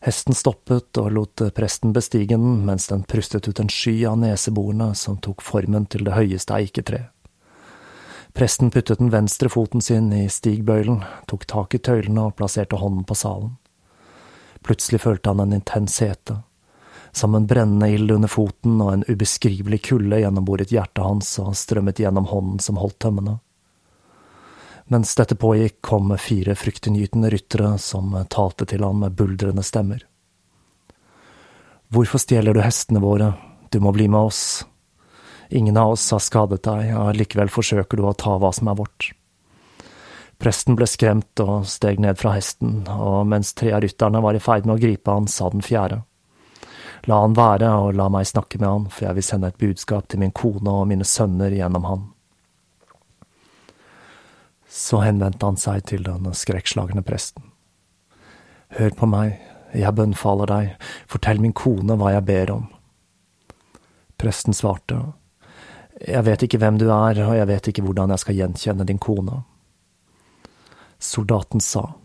Hesten 0.06 0.38
stoppet 0.38 0.96
og 1.02 1.10
lot 1.12 1.44
presten 1.58 1.92
bestige 1.92 2.38
den 2.38 2.64
mens 2.64 2.88
den 2.88 3.04
prustet 3.04 3.50
ut 3.50 3.60
en 3.60 3.72
sky 3.74 4.06
av 4.08 4.16
neseborene 4.22 4.94
som 4.96 5.18
tok 5.20 5.44
formen 5.44 5.90
til 5.92 6.08
det 6.08 6.16
høyeste 6.16 6.56
eiketreet. 6.56 7.12
Presten 8.38 8.70
puttet 8.72 9.02
den 9.02 9.12
venstre 9.12 9.50
foten 9.50 9.82
sin 9.82 10.12
i 10.14 10.28
stigbøylen, 10.30 11.02
tok 11.28 11.48
tak 11.50 11.74
i 11.74 11.82
tøylene 11.82 12.30
og 12.30 12.36
plasserte 12.38 12.78
hånden 12.78 13.04
på 13.10 13.18
salen. 13.18 13.56
Plutselig 14.64 15.02
følte 15.02 15.34
han 15.34 15.42
en 15.44 15.58
intens 15.58 15.98
hete 16.06 16.44
som 17.18 17.36
en 17.36 17.48
brennende 17.50 17.90
ild 17.90 18.12
under 18.14 18.30
foten 18.30 18.78
og 18.84 18.92
en 18.94 19.06
ubeskrivelig 19.10 19.82
kulde 19.90 20.22
gjennomboret 20.22 20.72
hjertet 20.74 21.02
hans 21.04 21.32
og 21.42 21.56
strømmet 21.58 22.04
gjennom 22.04 22.30
hånden 22.30 22.62
som 22.64 22.78
holdt 22.78 23.00
tømmene. 23.04 23.40
Mens 24.94 25.16
dette 25.20 25.36
pågikk, 25.36 25.82
kom 25.82 26.14
fire 26.22 26.56
fryktinngytende 26.56 27.32
ryttere 27.34 27.74
som 27.82 28.14
talte 28.32 28.70
til 28.70 28.86
han 28.86 29.02
med 29.02 29.18
buldrende 29.20 29.66
stemmer. 29.66 30.06
Hvorfor 31.92 32.22
stjeler 32.24 32.56
du 32.56 32.62
hestene 32.64 33.02
våre, 33.04 33.34
du 33.72 33.82
må 33.84 33.92
bli 33.96 34.08
med 34.08 34.30
oss. 34.30 34.64
Ingen 35.50 35.78
av 35.80 35.96
oss 35.96 36.06
har 36.12 36.24
skadet 36.24 36.64
deg, 36.68 36.94
og 36.96 37.16
likevel 37.20 37.52
forsøker 37.52 38.00
du 38.00 38.06
å 38.08 38.16
ta 38.16 38.38
hva 38.40 38.54
som 38.56 38.72
er 38.72 38.80
vårt. 38.80 39.12
Presten 40.38 40.78
ble 40.78 40.88
skremt 40.88 41.42
og 41.42 41.66
steg 41.68 42.00
ned 42.04 42.20
fra 42.20 42.36
hesten, 42.36 42.84
og 42.88 43.26
mens 43.28 43.56
tre 43.58 43.74
av 43.74 43.82
rytterne 43.84 44.22
var 44.24 44.38
i 44.38 44.44
ferd 44.44 44.68
med 44.68 44.78
å 44.78 44.82
gripe 44.84 45.12
han, 45.12 45.28
sa 45.32 45.50
den 45.50 45.66
fjerde. 45.66 46.04
La 47.06 47.22
han 47.22 47.36
være, 47.38 47.70
og 47.70 47.96
la 47.96 48.08
meg 48.10 48.28
snakke 48.28 48.60
med 48.60 48.68
han, 48.68 48.88
for 48.92 49.08
jeg 49.08 49.18
vil 49.18 49.26
sende 49.26 49.52
et 49.52 49.60
budskap 49.62 50.08
til 50.08 50.20
min 50.24 50.34
kone 50.36 50.72
og 50.72 50.88
mine 50.90 51.06
sønner 51.06 51.54
gjennom 51.54 51.86
han. 51.88 52.08
Så 54.68 55.02
henvendte 55.04 55.46
han 55.46 55.60
seg 55.60 55.86
til 55.88 56.04
den 56.08 56.28
skrekkslagne 56.36 57.04
presten. 57.06 57.46
Hør 58.78 58.92
på 58.98 59.08
meg, 59.08 59.38
jeg 59.76 59.96
bønnfaller 59.96 60.50
deg, 60.52 60.90
fortell 61.08 61.40
min 61.44 61.56
kone 61.56 61.96
hva 62.00 62.12
jeg 62.18 62.26
ber 62.28 62.52
om. 62.58 62.68
Presten 64.18 64.54
svarte, 64.54 65.14
Jeg 66.08 66.26
vet 66.26 66.44
ikke 66.44 66.60
hvem 66.62 66.78
du 66.78 66.92
er, 66.94 67.18
og 67.26 67.36
jeg 67.36 67.48
vet 67.48 67.68
ikke 67.68 67.82
hvordan 67.82 68.12
jeg 68.14 68.20
skal 68.22 68.36
gjenkjenne 68.36 68.86
din 68.86 69.00
kone. 69.02 69.44
Soldaten 71.00 71.60
sa, 71.60 71.96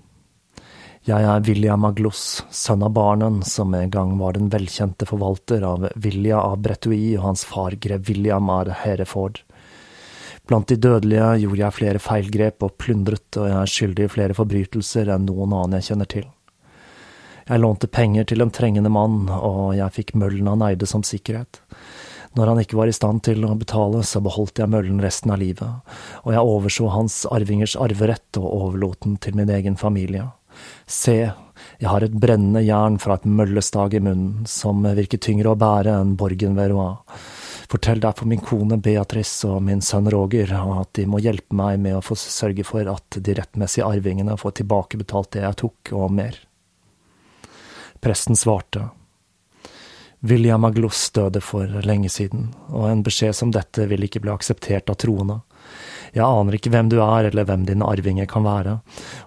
Jeg 1.02 1.26
er 1.26 1.40
William 1.42 1.82
av 1.82 1.96
sønn 2.14 2.82
av 2.86 2.92
Barnen, 2.94 3.40
som 3.42 3.72
en 3.74 3.90
gang 3.90 4.12
var 4.20 4.36
den 4.36 4.52
velkjente 4.52 5.02
forvalter 5.02 5.64
av 5.66 5.88
Vilja 5.98 6.38
av 6.38 6.60
Bretui 6.62 7.16
og 7.16 7.24
hans 7.24 7.42
far 7.42 7.74
grev 7.74 8.04
William 8.06 8.46
av 8.54 8.68
Hereford. 8.70 9.40
Blant 10.46 10.68
de 10.70 10.76
dødelige 10.78 11.40
gjorde 11.42 11.64
jeg 11.64 11.74
flere 11.74 12.02
feilgrep 12.02 12.62
og 12.62 12.76
plyndret, 12.78 13.26
og 13.34 13.48
jeg 13.50 13.56
er 13.58 13.72
skyldig 13.72 14.06
i 14.06 14.12
flere 14.14 14.36
forbrytelser 14.38 15.10
enn 15.10 15.26
noen 15.26 15.50
annen 15.50 15.80
jeg 15.80 15.88
kjenner 15.88 16.10
til. 16.12 16.28
Jeg 17.48 17.62
lånte 17.64 17.90
penger 17.90 18.28
til 18.30 18.44
en 18.44 18.54
trengende 18.54 18.92
mann, 18.94 19.24
og 19.26 19.74
jeg 19.74 19.96
fikk 19.96 20.12
møllen 20.22 20.52
han 20.52 20.62
eide 20.68 20.86
som 20.86 21.02
sikkerhet. 21.02 21.58
Når 22.38 22.52
han 22.52 22.60
ikke 22.62 22.78
var 22.78 22.92
i 22.92 22.94
stand 22.94 23.24
til 23.26 23.42
å 23.42 23.56
betale, 23.58 24.04
så 24.06 24.22
beholdt 24.22 24.62
jeg 24.62 24.70
møllen 24.70 25.02
resten 25.02 25.34
av 25.34 25.42
livet, 25.42 25.98
og 26.22 26.30
jeg 26.30 26.54
overså 26.54 26.92
hans 26.94 27.18
arvingers 27.26 27.74
arverett 27.74 28.38
og 28.38 28.46
overlot 28.46 29.02
den 29.02 29.18
til 29.18 29.34
min 29.42 29.50
egen 29.50 29.74
familie. 29.76 30.30
Se, 30.86 31.16
jeg 31.78 31.88
har 31.90 32.04
et 32.04 32.14
brennende 32.14 32.62
jern 32.64 32.98
fra 33.02 33.16
et 33.18 33.28
møllestag 33.28 33.96
i 33.98 34.02
munnen, 34.02 34.46
som 34.46 34.84
virker 34.84 35.20
tyngre 35.22 35.52
å 35.52 35.58
bære 35.58 35.94
enn 36.00 36.16
borgen 36.20 36.58
ved 36.58 36.72
Rouen. 36.72 37.00
Fortell 37.72 38.02
derfor 38.04 38.28
min 38.28 38.42
kone 38.44 38.76
Beatrice 38.84 39.48
og 39.48 39.62
min 39.64 39.80
sønn 39.80 40.10
Roger 40.12 40.50
at 40.52 40.90
de 40.98 41.06
må 41.08 41.22
hjelpe 41.24 41.56
meg 41.56 41.78
med 41.80 41.96
å 41.96 42.02
få 42.04 42.18
sørge 42.20 42.66
for 42.68 42.88
at 42.92 43.16
de 43.16 43.36
rettmessige 43.38 43.86
arvingene 43.88 44.36
får 44.36 44.58
tilbakebetalt 44.60 45.30
det 45.32 45.46
jeg 45.46 45.58
tok, 45.62 45.94
og 45.96 46.12
mer. 46.12 46.36
Presten 48.02 48.36
svarte. 48.36 48.90
William 50.20 50.64
Aglos 50.68 51.08
døde 51.16 51.40
for 51.42 51.80
lenge 51.86 52.10
siden, 52.12 52.50
og 52.68 52.90
en 52.90 53.00
beskjed 53.02 53.34
som 53.34 53.50
dette 53.54 53.88
vil 53.90 54.04
ikke 54.06 54.20
bli 54.22 54.34
akseptert 54.34 54.92
av 54.92 55.00
troende. 55.02 55.40
Jeg 56.12 56.24
aner 56.26 56.58
ikke 56.58 56.70
hvem 56.74 56.90
du 56.92 56.98
er, 57.00 57.30
eller 57.30 57.46
hvem 57.48 57.64
dine 57.64 57.86
arvinger 57.88 58.26
kan 58.28 58.44
være, 58.44 58.76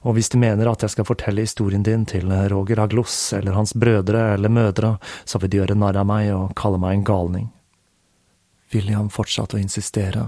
og 0.06 0.13
hvis 0.13 0.30
du 0.30 0.38
mener 0.38 0.69
at 0.69 0.86
jeg 0.86 0.93
skal 0.93 1.08
fortelle 1.08 1.41
historien 1.41 1.84
din 1.86 2.06
til 2.06 2.30
Roger 2.30 2.84
Aglos 2.84 3.34
eller 3.34 3.58
hans 3.58 3.74
brødre 3.74 4.36
eller 4.36 4.54
mødre, 4.54 4.95
så 5.26 5.41
vil 5.41 5.50
de 5.50 5.63
gjøre 5.63 5.78
narr 5.82 5.98
av 6.04 6.06
meg 6.10 6.30
og 6.36 6.54
kalle 6.60 6.82
meg 6.82 7.00
en 7.00 7.08
galning. 7.10 7.48
William 8.74 9.10
fortsatte 9.10 9.58
å 9.58 9.63
insistere, 9.63 10.28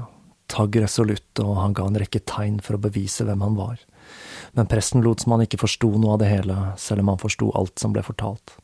tagg 0.50 0.80
resolutt, 0.82 1.44
og 1.44 1.60
han 1.62 1.78
ga 1.78 1.86
en 1.86 2.02
rekke 2.02 2.24
tegn 2.26 2.58
for 2.64 2.78
å 2.78 2.82
bevise 2.82 3.28
hvem 3.28 3.46
han 3.46 3.58
var, 3.60 3.78
men 4.58 4.70
presten 4.72 5.06
lot 5.06 5.22
som 5.22 5.36
han 5.36 5.46
ikke 5.46 5.62
forsto 5.62 5.92
noe 5.94 6.16
av 6.16 6.24
det 6.24 6.32
hele, 6.32 6.58
selv 6.82 7.04
om 7.04 7.14
han 7.14 7.22
forsto 7.22 7.52
alt 7.60 7.78
som 7.78 7.94
ble 7.94 8.06
fortalt. 8.06 8.58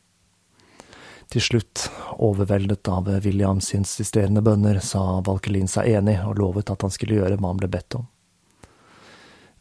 Til 1.32 1.42
slutt, 1.42 1.88
overveldet 2.22 2.88
av 2.88 3.08
Williams 3.24 3.72
insisterende 3.74 4.42
bønner, 4.44 4.80
sa 4.80 5.20
Valkelin 5.26 5.70
seg 5.70 5.88
enig 5.96 6.18
og 6.24 6.38
lovet 6.38 6.70
at 6.70 6.84
han 6.84 6.92
skulle 6.94 7.18
gjøre 7.18 7.38
hva 7.38 7.52
han 7.52 7.62
ble 7.62 7.70
bedt 7.72 7.98
om. 7.98 8.06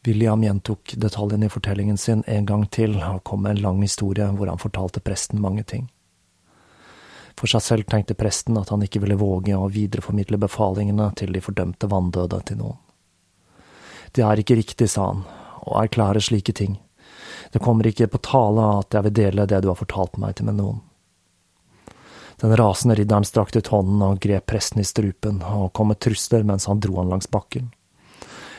William 0.06 0.44
gjentok 0.44 0.94
detaljene 1.00 1.48
i 1.48 1.50
fortellingen 1.50 1.98
sin 1.98 2.24
en 2.28 2.46
gang 2.46 2.66
til 2.68 2.98
og 3.00 3.24
kom 3.24 3.46
med 3.46 3.56
en 3.56 3.62
lang 3.64 3.82
historie 3.82 4.28
hvor 4.36 4.52
han 4.52 4.60
fortalte 4.60 5.00
presten 5.00 5.42
mange 5.42 5.64
ting. 5.64 5.88
For 7.40 7.50
seg 7.50 7.64
selv 7.64 7.88
tenkte 7.90 8.18
presten 8.20 8.60
at 8.60 8.70
han 8.70 8.84
ikke 8.84 9.00
ville 9.04 9.18
våge 9.18 9.56
å 9.56 9.72
videreformidle 9.72 10.38
befalingene 10.44 11.10
til 11.18 11.32
de 11.34 11.42
fordømte 11.42 11.88
vanndøde 11.90 12.42
til 12.50 12.60
noen. 12.60 12.80
Det 14.14 14.22
er 14.22 14.40
ikke 14.40 14.60
riktig, 14.60 14.92
sa 14.92 15.08
han, 15.10 15.24
å 15.66 15.80
erklære 15.82 16.22
slike 16.22 16.54
ting. 16.54 16.76
Det 17.54 17.62
kommer 17.64 17.88
ikke 17.88 18.12
på 18.12 18.22
tale 18.22 18.68
at 18.84 18.94
jeg 18.94 19.08
vil 19.08 19.16
dele 19.18 19.48
det 19.50 19.64
du 19.64 19.72
har 19.72 19.80
fortalt 19.80 20.20
meg 20.22 20.36
til 20.38 20.52
med 20.52 20.60
noen. 20.60 20.84
Den 22.44 22.58
rasende 22.60 22.98
ridderen 23.00 23.24
strakte 23.24 23.62
ut 23.64 23.70
hånden 23.72 24.02
og 24.04 24.18
grep 24.20 24.50
presten 24.52 24.82
i 24.82 24.84
strupen 24.84 25.38
og 25.48 25.70
kom 25.72 25.94
med 25.94 26.02
trusler 26.04 26.44
mens 26.44 26.66
han 26.68 26.82
dro 26.84 26.98
han 27.00 27.14
langs 27.14 27.30
bakken. 27.32 27.70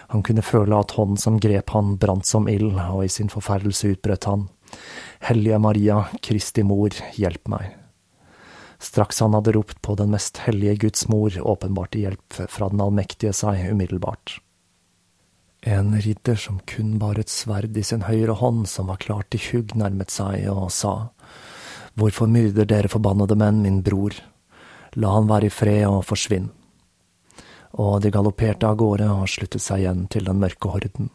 Han 0.09 0.23
kunne 0.25 0.44
føle 0.47 0.79
at 0.79 0.94
hånden 0.97 1.20
som 1.20 1.37
grep 1.37 1.75
han, 1.77 1.99
brant 2.01 2.25
som 2.25 2.49
ild, 2.49 2.79
og 2.81 3.03
i 3.05 3.11
sin 3.12 3.29
forferdelse 3.29 3.90
utbrøt 3.92 4.25
han. 4.31 4.47
Hellige 5.29 5.59
Maria, 5.61 5.99
Kristi 6.25 6.64
mor, 6.64 6.97
hjelp 7.18 7.53
meg. 7.53 7.75
Straks 8.81 9.20
han 9.20 9.37
hadde 9.37 9.53
ropt 9.53 9.83
på 9.85 9.99
den 10.01 10.16
mest 10.16 10.40
hellige 10.47 10.79
Guds 10.87 11.05
mor, 11.12 11.37
åpenbarte 11.37 12.01
hjelp 12.01 12.40
fra 12.49 12.73
den 12.73 12.81
allmektige 12.81 13.37
seg 13.37 13.66
umiddelbart. 13.68 14.38
En 15.61 15.92
ridder 16.01 16.40
som 16.40 16.62
kun 16.68 16.97
bar 17.01 17.20
et 17.20 17.33
sverd 17.33 17.77
i 17.77 17.85
sin 17.85 18.09
høyre 18.09 18.40
hånd 18.40 18.64
som 18.68 18.88
var 18.88 19.05
klart 19.05 19.29
til 19.35 19.44
hugg, 19.51 19.77
nærmet 19.77 20.12
seg 20.12 20.49
og 20.49 20.70
sa. 20.73 20.94
Hvorfor 21.94 22.26
myrder 22.26 22.66
dere 22.66 22.90
forbannede 22.90 23.37
menn 23.38 23.62
min 23.62 23.83
bror? 23.87 24.16
La 24.98 25.12
han 25.14 25.28
være 25.30 25.46
i 25.46 25.52
fred 25.54 25.85
og 25.87 26.02
forsvinn. 26.09 26.48
Og 27.78 28.00
de 28.02 28.11
galopperte 28.14 28.66
av 28.66 28.78
gårde 28.78 29.07
og 29.11 29.30
sluttet 29.30 29.62
seg 29.62 29.83
igjen 29.83 30.07
til 30.11 30.26
den 30.26 30.40
mørke 30.42 30.70
horden. 30.70 31.11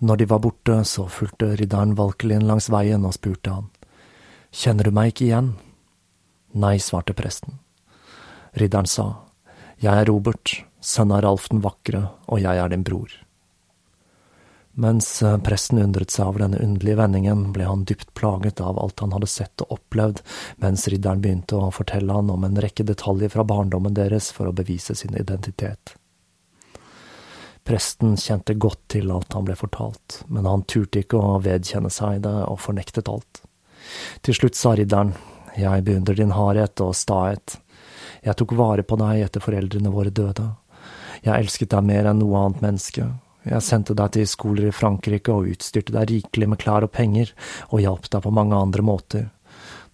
Når 0.00 0.16
de 0.16 0.28
var 0.30 0.40
borte, 0.44 0.82
så 0.84 1.08
fulgte 1.10 1.54
ridderen 1.58 1.96
Valkelin 1.98 2.46
langs 2.48 2.68
veien 2.72 3.04
og 3.04 3.16
spurte 3.16 3.56
han. 3.56 3.70
Kjenner 4.54 4.88
du 4.88 4.94
meg 4.94 5.12
ikke 5.12 5.26
igjen? 5.26 5.54
Nei, 6.56 6.76
svarte 6.80 7.16
presten. 7.16 7.58
Ridderen 8.56 8.88
sa, 8.88 9.08
Jeg 9.80 9.92
er 9.92 10.08
Robert, 10.08 10.54
sønn 10.80 11.12
av 11.12 11.24
Ralf 11.26 11.48
den 11.52 11.60
vakre, 11.60 12.08
og 12.26 12.40
jeg 12.40 12.56
er 12.56 12.72
din 12.72 12.86
bror. 12.86 13.10
Mens 14.78 15.22
eh, 15.22 15.38
presten 15.42 15.80
undret 15.82 16.12
seg 16.14 16.28
over 16.30 16.44
denne 16.44 16.60
underlige 16.62 17.00
vendingen, 17.00 17.48
ble 17.50 17.64
han 17.66 17.80
dypt 17.82 18.12
plaget 18.14 18.60
av 18.62 18.76
alt 18.78 19.02
han 19.02 19.10
hadde 19.10 19.26
sett 19.26 19.64
og 19.64 19.72
opplevd, 19.74 20.20
mens 20.62 20.86
ridderen 20.86 21.24
begynte 21.24 21.58
å 21.58 21.72
fortelle 21.74 22.14
han 22.14 22.30
om 22.30 22.46
en 22.46 22.60
rekke 22.62 22.86
detaljer 22.86 23.32
fra 23.34 23.42
barndommen 23.42 23.96
deres 23.98 24.30
for 24.36 24.46
å 24.46 24.54
bevise 24.54 24.94
sin 24.94 25.18
identitet. 25.18 25.96
Presten 27.66 28.14
kjente 28.22 28.54
godt 28.54 28.86
til 28.94 29.10
alt 29.10 29.34
han 29.34 29.50
ble 29.50 29.58
fortalt, 29.58 30.22
men 30.30 30.46
han 30.46 30.62
turte 30.70 31.02
ikke 31.02 31.18
å 31.18 31.42
vedkjenne 31.42 31.90
seg 31.90 32.22
det 32.30 32.38
og 32.46 32.62
fornektet 32.62 33.10
alt. 33.10 33.42
Til 34.22 34.38
slutt 34.38 34.54
sa 34.62 34.78
ridderen, 34.78 35.16
jeg 35.58 35.88
beundrer 35.90 36.22
din 36.22 36.38
hardhet 36.38 36.86
og 36.86 36.94
stahet. 36.94 37.58
Jeg 38.22 38.38
tok 38.38 38.54
vare 38.54 38.86
på 38.86 38.94
deg 39.02 39.26
etter 39.26 39.42
foreldrene 39.42 39.90
våre 39.90 40.14
døde. 40.14 40.52
Jeg 41.24 41.34
elsket 41.34 41.74
deg 41.74 41.82
mer 41.82 42.06
enn 42.06 42.22
noe 42.22 42.46
annet 42.46 42.62
menneske, 42.62 43.10
jeg 43.46 43.64
sendte 43.64 43.94
deg 43.96 44.12
til 44.14 44.26
skoler 44.28 44.68
i 44.68 44.74
Frankrike 44.74 45.32
og 45.32 45.50
utstyrte 45.52 45.94
deg 45.94 46.10
rikelig 46.10 46.48
med 46.50 46.60
klær 46.60 46.86
og 46.86 46.92
penger, 46.92 47.32
og 47.70 47.82
hjalp 47.84 48.08
deg 48.10 48.24
på 48.24 48.32
mange 48.34 48.58
andre 48.58 48.84
måter. 48.84 49.28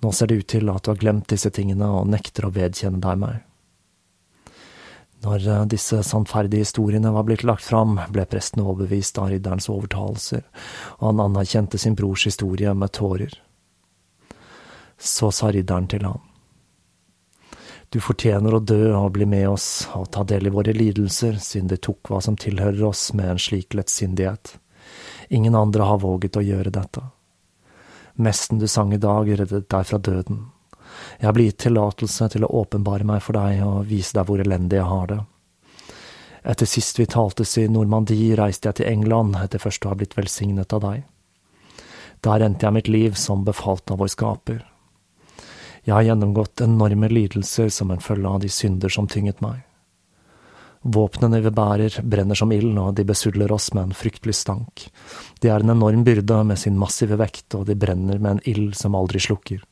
Nå 0.02 0.12
ser 0.12 0.30
det 0.30 0.38
ut 0.40 0.48
til 0.54 0.70
at 0.72 0.85
du 0.85 0.92
har 0.92 1.00
glemt 1.00 1.28
disse 1.33 1.52
tingene 1.54 1.88
og 2.00 2.09
nekter 2.11 2.48
å 2.48 2.54
vedkjenne 2.54 3.02
deg 3.04 3.20
meg. 3.20 3.42
Når 5.24 5.46
eh, 5.48 5.62
disse 5.72 6.02
sannferdige 6.04 6.66
historiene 6.66 7.12
var 7.14 7.24
blitt 7.28 7.46
lagt 7.46 7.64
fram, 7.64 7.96
ble 8.12 8.26
presten 8.28 8.64
overbevist 8.64 9.20
av 9.22 9.30
ridderens 9.33 9.70
overtalelser, 9.72 10.44
og 10.98 11.07
han 11.09 11.24
anerkjente 11.28 11.80
sin 11.80 11.96
brors 11.96 12.26
historie 12.28 12.74
med 12.76 12.92
tårer. 12.92 13.38
Så 14.98 15.30
sa 15.33 15.50
ridderen 15.52 15.88
til 15.88 16.04
ham. 16.04 16.20
Du 17.94 18.00
fortjener 18.02 18.57
å 18.57 18.59
dø 18.59 18.88
og 18.98 19.12
bli 19.14 19.26
med 19.30 19.44
oss 19.52 19.87
og 19.94 20.09
ta 20.11 20.24
del 20.26 20.48
i 20.48 20.50
våre 20.50 20.72
lidelser, 20.74 21.37
siden 21.38 21.68
du 21.70 21.76
tok 21.78 22.09
hva 22.11 22.18
som 22.24 22.35
tilhører 22.35 22.83
oss 22.88 23.12
med 23.14 23.28
en 23.30 23.38
slik 23.38 23.76
lettsindighet. 23.78 24.57
Ingen 25.30 25.54
andre 25.54 25.87
har 25.87 26.00
våget 26.02 26.35
å 26.35 26.42
gjøre 26.42 26.72
dette. 26.74 27.04
Mesten 28.18 28.59
du 28.59 28.66
sang 28.66 28.90
i 28.96 28.98
dag, 28.98 29.30
reddet 29.30 29.70
deg 29.70 29.87
fra 29.87 30.02
døden. 30.11 30.42
Jeg 31.20 31.28
har 31.28 31.38
blitt 31.38 31.61
tillatelse 31.62 32.33
til 32.35 32.48
å 32.48 32.50
åpenbare 32.64 33.07
meg 33.07 33.22
for 33.22 33.38
deg 33.38 33.62
og 33.62 33.87
vise 33.87 34.18
deg 34.18 34.26
hvor 34.26 34.42
elendig 34.42 34.80
jeg 34.80 34.90
har 34.90 35.09
det. 35.14 35.22
Etter 36.50 36.74
sist 36.74 36.98
vi 36.98 37.07
taltes 37.07 37.54
i 37.62 37.70
Normandie, 37.70 38.35
reiste 38.35 38.72
jeg 38.72 38.80
til 38.83 38.90
England 38.90 39.38
etter 39.38 39.62
først 39.62 39.87
å 39.87 39.94
ha 39.94 40.02
blitt 40.02 40.18
velsignet 40.18 40.74
av 40.74 40.83
deg. 40.83 41.07
Der 42.26 42.42
endte 42.42 42.66
jeg 42.66 42.80
mitt 42.80 42.90
liv 42.90 43.14
som 43.14 43.46
befalt 43.46 43.94
av 43.94 44.02
vår 44.02 44.16
skaper. 44.18 44.64
Jeg 45.84 45.92
har 45.92 46.06
gjennomgått 46.06 46.62
enorme 46.64 47.08
lidelser 47.12 47.68
som 47.68 47.90
en 47.92 48.00
følge 48.00 48.28
av 48.28 48.40
de 48.40 48.48
synder 48.48 48.92
som 48.92 49.08
tynget 49.10 49.42
meg. 49.44 49.60
Våpnene 50.84 51.40
vi 51.40 51.50
bærer, 51.52 52.00
brenner 52.04 52.36
som 52.36 52.52
ild, 52.52 52.76
og 52.76 52.94
de 52.96 53.04
besudler 53.08 53.52
oss 53.52 53.70
med 53.72 53.86
en 53.88 53.96
fryktelig 53.96 54.34
stank. 54.36 54.88
De 55.40 55.48
er 55.48 55.64
en 55.64 55.72
enorm 55.72 56.04
byrde 56.04 56.42
med 56.44 56.60
sin 56.60 56.76
massive 56.80 57.16
vekt, 57.20 57.54
og 57.56 57.64
de 57.68 57.76
brenner 57.76 58.20
med 58.20 58.36
en 58.36 58.42
ild 58.48 58.74
som 58.76 58.96
aldri 58.96 59.20
slukker. 59.24 59.62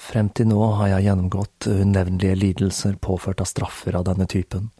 Frem 0.00 0.28
til 0.32 0.48
nå 0.48 0.60
har 0.80 0.94
jeg 0.94 1.06
gjennomgått 1.08 1.68
unevnelige 1.68 2.36
lidelser 2.36 2.96
påført 3.00 3.40
av 3.44 3.48
straffer 3.48 3.96
av 3.96 4.06
denne 4.08 4.28
typen. 4.28 4.70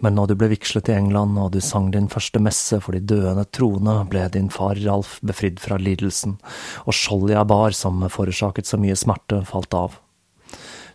Men 0.00 0.16
når 0.16 0.30
du 0.30 0.34
ble 0.40 0.48
vigslet 0.54 0.88
i 0.88 0.96
England 0.96 1.36
og 1.40 1.50
du 1.52 1.60
sang 1.64 1.90
din 1.92 2.08
første 2.08 2.40
messe 2.40 2.78
for 2.80 2.96
de 2.96 3.02
døende 3.04 3.44
troende, 3.52 3.98
ble 4.08 4.24
din 4.32 4.48
far 4.52 4.78
Ralf 4.80 5.18
befridd 5.20 5.60
fra 5.60 5.76
lidelsen, 5.80 6.38
og 6.86 6.96
skjoldet 6.96 7.36
jeg 7.36 7.50
bar 7.52 7.76
som 7.76 8.00
forårsaket 8.08 8.70
så 8.70 8.80
mye 8.80 8.96
smerte, 8.96 9.42
falt 9.50 9.76
av. 9.76 10.00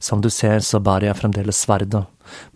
Som 0.02 0.26
du 0.26 0.32
ser, 0.34 0.60
så 0.66 0.82
bærer 0.84 1.10
jeg 1.10 1.20
fremdeles 1.22 1.62
sverdet, 1.68 2.04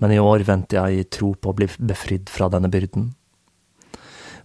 men 0.01 0.11
i 0.11 0.19
år 0.19 0.43
venter 0.47 0.81
jeg 0.81 0.97
i 0.97 1.07
tro 1.17 1.35
på 1.37 1.53
å 1.53 1.57
bli 1.61 1.69
befridd 1.77 2.33
fra 2.33 2.49
denne 2.51 2.71
byrden. 2.73 3.11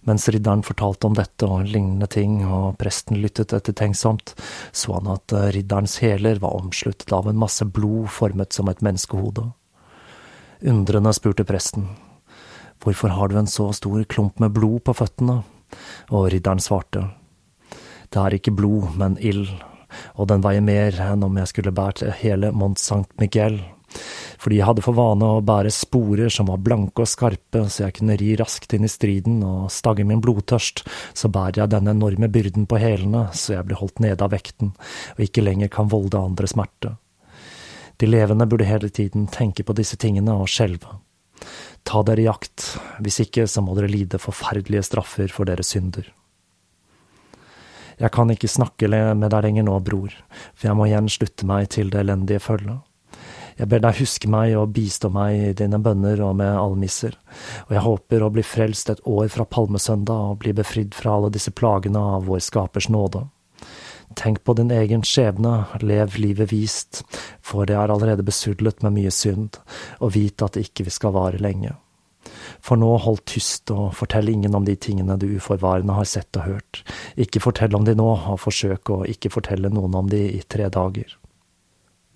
Mens 0.05 0.29
ridderen 0.29 0.61
fortalte 0.61 1.09
om 1.09 1.15
dette 1.17 1.49
og 1.49 1.65
lignende 1.65 2.05
ting, 2.05 2.43
og 2.45 2.77
presten 2.77 3.17
lyttet 3.17 3.55
ettertenksomt, 3.57 4.35
så 4.69 4.99
han 4.99 5.09
at 5.17 5.33
ridderens 5.57 5.97
hæler 6.05 6.37
var 6.43 6.53
omsluttet 6.61 7.09
av 7.17 7.25
en 7.29 7.41
masse 7.41 7.65
blod 7.65 8.11
formet 8.13 8.53
som 8.53 8.69
et 8.69 8.85
menneskehode. 8.85 9.49
Undrende 10.65 11.11
spurte 11.13 11.43
presten. 11.45 11.83
Hvorfor 12.81 13.11
har 13.13 13.29
du 13.29 13.37
en 13.37 13.49
så 13.49 13.67
stor 13.77 14.01
klump 14.09 14.39
med 14.41 14.55
blod 14.55 14.81
på 14.87 14.95
føttene? 14.97 15.43
Og 16.09 16.31
ridderen 16.33 16.61
svarte. 16.63 17.03
Det 18.09 18.17
er 18.21 18.33
ikke 18.37 18.55
blod, 18.57 18.95
men 18.97 19.19
ild, 19.21 19.45
og 20.17 20.31
den 20.31 20.41
veier 20.41 20.65
mer 20.65 20.97
enn 21.05 21.25
om 21.27 21.37
jeg 21.37 21.51
skulle 21.51 21.73
båret 21.75 22.17
hele 22.23 22.49
Mont 22.49 22.81
Sankt 22.81 23.13
Miguel, 23.21 23.59
fordi 24.41 24.57
jeg 24.57 24.67
hadde 24.67 24.83
for 24.85 24.97
vane 24.97 25.29
å 25.37 25.45
bære 25.45 25.71
sporer 25.73 26.33
som 26.33 26.49
var 26.49 26.63
blanke 26.65 27.05
og 27.05 27.09
skarpe, 27.13 27.67
så 27.69 27.85
jeg 27.85 27.99
kunne 27.99 28.17
ri 28.19 28.33
raskt 28.41 28.73
inn 28.73 28.89
i 28.89 28.91
striden, 28.91 29.39
og 29.45 29.71
stagge 29.73 30.05
min 30.07 30.21
blodtørst, 30.23 30.81
så 31.13 31.29
bærer 31.29 31.61
jeg 31.63 31.75
denne 31.77 31.93
enorme 31.93 32.29
byrden 32.31 32.65
på 32.69 32.81
hælene, 32.81 33.27
så 33.37 33.59
jeg 33.59 33.69
blir 33.69 33.81
holdt 33.81 34.01
nede 34.01 34.25
av 34.25 34.33
vekten, 34.33 34.73
og 35.13 35.25
ikke 35.29 35.45
lenger 35.45 35.73
kan 35.77 35.93
volde 35.93 36.21
andre 36.21 36.49
smerte. 36.49 36.97
De 37.97 38.09
levende 38.09 38.47
burde 38.49 38.67
hele 38.67 38.89
tiden 38.89 39.27
tenke 39.31 39.63
på 39.63 39.75
disse 39.77 39.97
tingene 39.97 40.35
og 40.35 40.49
skjelve. 40.51 40.99
Ta 41.85 42.01
dere 42.03 42.23
i 42.23 42.29
akt, 42.29 42.63
hvis 43.03 43.21
ikke 43.23 43.45
så 43.47 43.61
må 43.61 43.75
dere 43.77 43.91
lide 43.91 44.19
forferdelige 44.21 44.87
straffer 44.87 45.31
for 45.31 45.47
deres 45.47 45.71
synder. 45.75 46.07
Jeg 47.95 48.11
kan 48.11 48.31
ikke 48.31 48.51
snakke 48.51 48.89
med 48.91 49.29
deg 49.31 49.45
lenger 49.45 49.63
nå, 49.67 49.77
bror, 49.79 50.11
for 50.55 50.67
jeg 50.67 50.75
må 50.75 50.89
igjen 50.89 51.07
slutte 51.11 51.47
meg 51.47 51.69
til 51.71 51.93
det 51.93 52.01
elendige 52.01 52.43
følget. 52.43 52.83
Jeg 53.55 53.69
ber 53.71 53.79
deg 53.85 53.99
huske 54.01 54.27
meg 54.27 54.57
og 54.59 54.73
bistå 54.75 55.07
meg 55.15 55.37
i 55.39 55.53
dine 55.55 55.79
bønner 55.79 56.19
og 56.25 56.33
med 56.41 56.57
almisser, 56.59 57.15
og 57.69 57.71
jeg 57.71 57.83
håper 57.85 58.25
å 58.25 58.31
bli 58.35 58.43
frelst 58.43 58.91
et 58.91 59.05
år 59.07 59.29
fra 59.31 59.45
palmesøndag 59.47 60.33
og 60.33 60.41
bli 60.41 60.51
befridd 60.57 60.97
fra 60.97 61.15
alle 61.15 61.31
disse 61.31 61.53
plagene 61.55 62.01
av 62.17 62.27
vår 62.27 62.43
Skapers 62.43 62.89
nåde. 62.91 63.23
Tenk 64.13 64.43
på 64.43 64.53
din 64.53 64.69
egen 64.71 65.01
skjebne, 65.03 65.65
lev 65.81 66.19
livet 66.21 66.51
vist, 66.51 67.01
for 67.41 67.65
det 67.65 67.75
er 67.75 67.91
allerede 67.91 68.25
besudlet 68.25 68.83
med 68.85 68.95
mye 68.99 69.11
synd, 69.11 69.57
og 69.99 70.13
vit 70.15 70.45
at 70.45 70.59
ikke 70.61 70.87
skal 70.93 71.15
vare 71.17 71.41
lenge. 71.41 71.73
For 72.61 72.79
nå, 72.79 72.89
hold 73.01 73.21
tyst 73.29 73.69
og 73.73 73.93
fortell 73.97 74.29
ingen 74.31 74.55
om 74.57 74.65
de 74.65 74.75
tingene 74.75 75.17
du 75.21 75.27
uforvarende 75.37 75.97
har 75.97 76.07
sett 76.09 76.37
og 76.39 76.47
hørt. 76.47 76.81
Ikke 77.17 77.41
fortell 77.43 77.75
om 77.77 77.85
de 77.85 77.95
nå, 77.97 78.07
og 78.33 78.41
forsøk 78.41 78.93
å 78.93 79.03
ikke 79.09 79.33
fortelle 79.33 79.69
noen 79.73 79.95
om 79.97 80.09
de 80.09 80.21
i 80.37 80.41
tre 80.47 80.69
dager. 80.73 81.17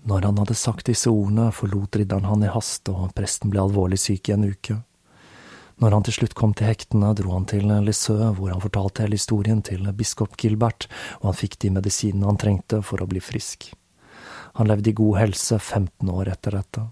Når 0.09 0.29
han 0.29 0.39
hadde 0.41 0.55
sagt 0.57 0.87
disse 0.87 1.11
ordene, 1.11 1.49
forlot 1.53 1.99
ridderen 1.99 2.29
han 2.29 2.45
i 2.45 2.53
hast, 2.53 2.87
og 2.89 3.11
presten 3.17 3.51
ble 3.51 3.61
alvorlig 3.65 3.99
syk 3.99 4.31
i 4.31 4.37
en 4.37 4.47
uke. 4.47 4.79
Når 5.79 5.95
han 5.95 6.05
til 6.05 6.17
slutt 6.17 6.35
kom 6.35 6.53
til 6.53 6.67
hektene, 6.67 7.13
dro 7.15 7.31
han 7.31 7.47
til 7.47 7.69
Lisøe, 7.85 8.33
hvor 8.35 8.51
han 8.51 8.61
fortalte 8.63 9.05
hele 9.05 9.15
historien 9.15 9.61
til 9.63 9.87
biskop 9.95 10.35
Gilbert, 10.37 10.89
og 11.21 11.31
han 11.31 11.39
fikk 11.39 11.59
de 11.63 11.71
medisinene 11.77 12.27
han 12.27 12.39
trengte 12.39 12.81
for 12.83 12.99
å 12.99 13.07
bli 13.07 13.23
frisk. 13.23 13.71
Han 14.59 14.67
levde 14.67 14.91
i 14.91 14.97
god 14.97 15.21
helse 15.21 15.59
15 15.59 16.11
år 16.11 16.33
etter 16.35 16.59
dette. 16.59 16.85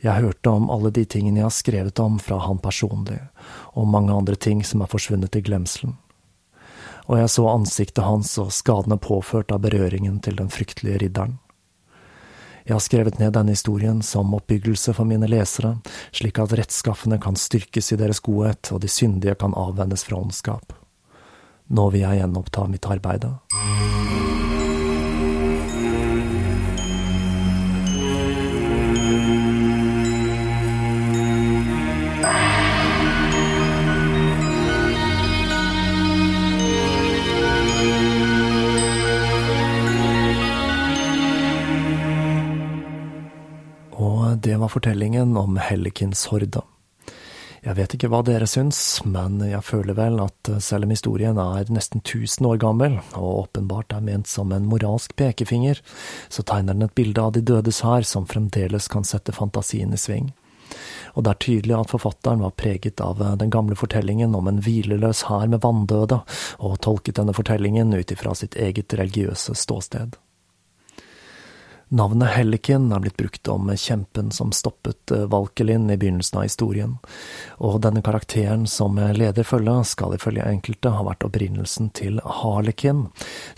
Jeg 0.00 0.24
hørte 0.24 0.50
om 0.50 0.70
alle 0.72 0.90
de 0.96 1.04
tingene 1.04 1.42
jeg 1.42 1.46
har 1.46 1.54
skrevet 1.54 2.00
om 2.02 2.18
fra 2.18 2.40
han 2.42 2.58
personlig, 2.58 3.20
og 3.76 3.90
mange 3.90 4.16
andre 4.16 4.34
ting 4.34 4.64
som 4.64 4.82
er 4.82 4.90
forsvunnet 4.90 5.36
i 5.36 5.44
glemselen 5.46 5.98
og 7.10 7.18
jeg 7.18 7.30
så 7.34 7.46
ansiktet 7.50 8.06
hans 8.06 8.36
og 8.38 8.52
skadene 8.54 8.98
påført 9.02 9.50
av 9.50 9.64
berøringen 9.64 10.20
til 10.22 10.36
den 10.38 10.50
fryktelige 10.52 11.00
ridderen. 11.02 11.40
Jeg 12.70 12.76
har 12.76 12.84
skrevet 12.84 13.16
ned 13.18 13.32
denne 13.34 13.50
historien 13.50 13.96
som 13.98 14.30
oppbyggelse 14.36 14.92
for 14.94 15.02
mine 15.02 15.26
lesere, 15.26 15.72
slik 16.14 16.36
at 16.38 16.52
rettskaffene 16.54 17.16
kan 17.18 17.34
styrkes 17.34 17.90
i 17.90 17.98
deres 17.98 18.22
godhet 18.22 18.70
og 18.70 18.84
de 18.84 18.86
syndige 18.86 19.34
kan 19.40 19.56
avvennes 19.58 20.06
fra 20.06 20.20
ondskap. 20.20 20.70
Nå 21.66 21.88
vil 21.90 22.04
jeg 22.04 22.20
gjenoppta 22.22 22.68
mitt 22.70 22.86
arbeide. 22.86 23.32
Fortellingen 44.72 45.36
om 45.36 45.58
Hellekins 45.60 46.26
horde. 46.32 46.62
Jeg 47.60 47.76
vet 47.76 47.92
ikke 47.92 48.08
hva 48.08 48.22
dere 48.24 48.46
syns, 48.48 48.78
men 49.04 49.36
jeg 49.44 49.60
føler 49.66 49.96
vel 49.98 50.16
at 50.24 50.48
selv 50.64 50.86
om 50.86 50.94
historien 50.94 51.36
er 51.42 51.68
nesten 51.68 52.00
1000 52.00 52.46
år 52.48 52.60
gammel, 52.62 52.96
og 53.12 53.42
åpenbart 53.42 53.92
er 53.92 54.06
ment 54.06 54.30
som 54.30 54.54
en 54.56 54.68
moralsk 54.70 55.12
pekefinger, 55.20 55.82
så 56.32 56.44
tegner 56.48 56.72
den 56.78 56.86
et 56.88 56.94
bilde 56.96 57.20
av 57.20 57.34
de 57.36 57.42
dødes 57.44 57.82
hær 57.84 58.06
som 58.08 58.28
fremdeles 58.30 58.88
kan 58.88 59.04
sette 59.04 59.36
fantasien 59.36 59.92
i 59.92 60.00
sving. 60.00 60.32
Og 61.12 61.26
det 61.26 61.34
er 61.34 61.42
tydelig 61.44 61.76
at 61.76 61.92
forfatteren 61.92 62.46
var 62.46 62.56
preget 62.56 63.02
av 63.04 63.20
den 63.20 63.52
gamle 63.52 63.76
fortellingen 63.76 64.32
om 64.38 64.48
en 64.48 64.62
hvileløs 64.64 65.26
hær 65.28 65.52
med 65.52 65.60
vanndøde, 65.60 66.22
og 66.64 66.80
tolket 66.80 67.20
denne 67.20 67.36
fortellingen 67.36 67.92
ut 67.92 68.16
ifra 68.16 68.32
sitt 68.38 68.56
eget 68.56 68.96
religiøse 68.96 69.58
ståsted. 69.58 70.16
Navnet 71.90 72.28
Hellikin 72.30 72.92
er 72.94 73.00
blitt 73.02 73.16
brukt 73.18 73.48
om 73.50 73.66
kjempen 73.74 74.28
som 74.30 74.52
stoppet 74.54 75.10
eh, 75.10 75.24
Valkelin 75.26 75.88
i 75.90 75.96
begynnelsen 75.98 76.38
av 76.38 76.44
historien, 76.46 76.92
og 77.58 77.80
denne 77.82 77.98
karakteren 78.06 78.68
som 78.70 78.94
leder 78.94 79.42
følget 79.42 79.88
skal 79.90 80.14
ifølge 80.14 80.46
enkelte 80.46 80.92
ha 80.94 81.02
vært 81.08 81.26
opprinnelsen 81.26 81.90
til 81.98 82.22
Harlekin, 82.22 83.08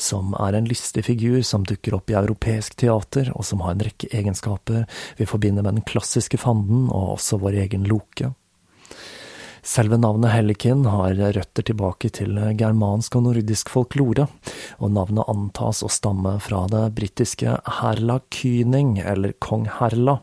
som 0.01 0.33
er 0.40 0.57
en 0.57 0.71
listig 0.71 1.05
figur 1.11 1.42
som 1.45 1.66
dukker 1.68 1.99
opp 1.99 2.09
i 2.09 2.16
europeisk 2.16 2.79
teater, 2.81 3.29
og 3.37 3.45
som 3.45 3.61
har 3.66 3.77
en 3.77 3.85
rekke 3.85 4.09
egenskaper 4.16 4.87
vi 5.21 5.29
forbinder 5.29 5.66
med 5.66 5.83
den 5.83 5.88
klassiske 5.92 6.40
fanden 6.40 6.88
og 6.88 7.18
også 7.18 7.37
vår 7.42 7.61
egen 7.66 7.85
Loke. 7.85 8.33
Selve 9.64 9.96
navnet 9.96 10.33
Hellikin 10.33 10.87
har 10.90 11.14
røtter 11.14 11.62
tilbake 11.62 12.09
til 12.11 12.35
germansk 12.59 13.14
og 13.14 13.29
nordisk 13.29 13.70
folklore, 13.70 14.27
og 14.83 14.90
navnet 14.90 15.29
antas 15.31 15.85
å 15.87 15.90
stamme 15.92 16.35
fra 16.42 16.64
det 16.72 16.83
britiske 16.96 17.55
Herla 17.79 18.18
Kyning, 18.35 18.96
eller 18.98 19.37
kong 19.38 19.68
Herla, 19.79 20.16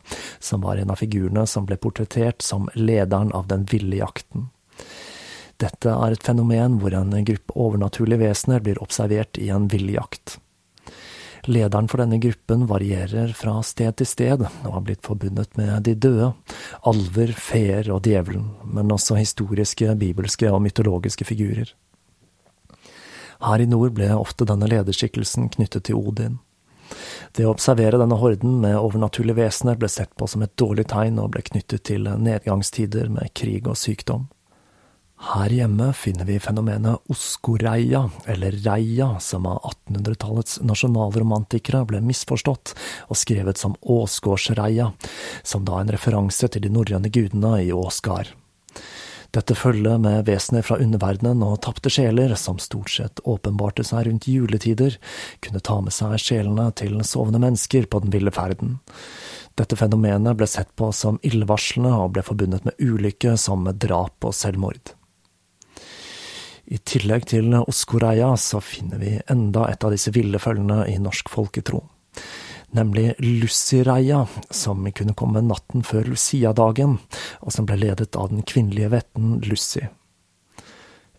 som 0.44 0.68
var 0.68 0.82
en 0.82 0.92
av 0.92 1.00
figurene 1.00 1.48
som 1.48 1.70
ble 1.70 1.80
portrettert 1.80 2.44
som 2.44 2.68
lederen 2.76 3.32
av 3.32 3.48
den 3.48 3.64
ville 3.72 4.02
jakten. 4.02 4.50
Dette 5.60 5.96
er 5.96 6.16
et 6.16 6.28
fenomen 6.28 6.78
hvor 6.84 6.94
en 6.96 7.16
gruppe 7.32 7.56
overnaturlige 7.56 8.28
vesener 8.28 8.64
blir 8.64 8.84
observert 8.84 9.40
i 9.40 9.50
en 9.56 9.72
villjakt. 9.72 10.36
Lederen 11.48 11.88
for 11.88 12.02
denne 12.02 12.20
gruppen 12.20 12.66
varierer 12.68 13.32
fra 13.38 13.60
sted 13.64 13.96
til 14.00 14.10
sted, 14.10 14.44
og 14.44 14.74
har 14.74 14.84
blitt 14.86 15.06
forbundet 15.06 15.56
med 15.60 15.86
de 15.88 15.96
døde, 15.96 16.34
alver, 16.90 17.32
feer 17.38 17.92
og 17.94 18.04
djevelen, 18.08 18.50
men 18.68 18.92
også 18.92 19.20
historiske, 19.20 19.94
bibelske 20.00 20.52
og 20.52 20.62
mytologiske 20.66 21.28
figurer. 21.28 21.72
Her 23.40 23.64
i 23.64 23.70
nord 23.72 23.96
ble 23.96 24.12
ofte 24.18 24.48
denne 24.48 24.68
lederskikkelsen 24.68 25.48
knyttet 25.54 25.88
til 25.88 26.00
Odin. 26.00 26.40
Det 27.38 27.46
å 27.46 27.54
observere 27.54 28.00
denne 28.02 28.18
horden 28.20 28.58
med 28.64 28.76
overnaturlige 28.80 29.38
vesener 29.38 29.78
ble 29.80 29.88
sett 29.92 30.12
på 30.18 30.28
som 30.28 30.44
et 30.44 30.56
dårlig 30.60 30.88
tegn 30.92 31.22
og 31.22 31.32
ble 31.36 31.46
knyttet 31.46 31.86
til 31.88 32.10
nedgangstider 32.10 33.12
med 33.14 33.32
krig 33.38 33.70
og 33.70 33.78
sykdom. 33.80 34.28
Her 35.20 35.52
hjemme 35.52 35.90
finner 35.94 36.24
vi 36.26 36.38
fenomenet 36.40 37.12
oskoreia, 37.12 38.06
eller 38.26 38.56
reia, 38.64 39.10
som 39.20 39.46
av 39.52 39.60
1800-tallets 39.68 40.62
nasjonalromantikere 40.64 41.82
ble 41.90 42.00
misforstått 42.08 42.72
og 43.12 43.20
skrevet 43.20 43.60
som 43.60 43.76
åsgårdsreia, 43.82 44.94
som 45.44 45.66
da 45.68 45.82
en 45.82 45.92
referanse 45.92 46.48
til 46.48 46.64
de 46.64 46.72
norrøne 46.72 47.12
gudene 47.12 47.58
i 47.66 47.74
Åsgard. 47.76 48.32
Dette 49.36 49.54
følget 49.60 50.00
med 50.02 50.24
vesener 50.26 50.64
fra 50.66 50.80
underverdenen 50.82 51.44
og 51.46 51.60
tapte 51.68 51.92
sjeler, 51.94 52.32
som 52.40 52.58
stort 52.58 52.90
sett 52.90 53.20
åpenbarte 53.28 53.84
seg 53.86 54.08
rundt 54.08 54.28
juletider, 54.32 54.96
kunne 55.44 55.62
ta 55.62 55.82
med 55.84 55.94
seg 55.94 56.16
sjelene 56.24 56.70
til 56.80 56.96
sovende 57.06 57.44
mennesker 57.44 57.86
på 57.92 58.02
den 58.06 58.16
ville 58.16 58.34
ferden. 58.34 58.80
Dette 59.60 59.76
fenomenet 59.76 60.40
ble 60.40 60.48
sett 60.48 60.72
på 60.80 60.94
som 60.96 61.20
illevarslende 61.28 61.92
og 62.00 62.16
ble 62.16 62.24
forbundet 62.26 62.64
med 62.66 62.80
ulykke 62.80 63.36
som 63.38 63.68
drap 63.76 64.26
og 64.26 64.34
selvmord. 64.34 64.96
I 66.70 66.78
tillegg 66.78 67.26
til 67.32 67.54
Oskoreia 67.58 68.30
så 68.38 68.60
finner 68.62 69.02
vi 69.02 69.16
enda 69.32 69.66
et 69.72 69.84
av 69.84 69.94
disse 69.94 70.14
ville 70.14 70.38
følgene 70.42 70.84
i 70.92 71.00
norsk 71.02 71.32
folketro. 71.34 71.82
Nemlig 72.78 73.16
Lussireia, 73.18 74.28
som 74.54 74.86
kunne 74.94 75.16
komme 75.18 75.42
natten 75.42 75.82
før 75.82 76.12
Lucia-dagen, 76.12 77.00
og 77.42 77.56
som 77.56 77.66
ble 77.66 77.80
ledet 77.82 78.14
av 78.14 78.30
den 78.30 78.46
kvinnelige 78.46 78.92
vetten 78.94 79.40
Lucy. 79.48 79.88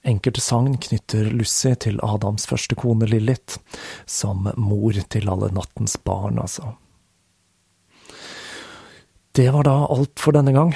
Enkelte 0.06 0.40
sagn 0.40 0.78
knytter 0.80 1.32
Lucy 1.34 1.74
til 1.82 1.98
Adams 2.06 2.46
første 2.48 2.78
kone 2.78 3.10
Lilith, 3.10 3.58
som 4.06 4.46
mor 4.54 5.02
til 5.10 5.28
alle 5.28 5.50
nattens 5.52 5.98
barn, 6.06 6.38
altså. 6.38 6.76
Det 9.40 9.50
var 9.50 9.64
da 9.64 9.86
alt 9.88 10.20
for 10.20 10.36
denne 10.36 10.52
gang. 10.52 10.74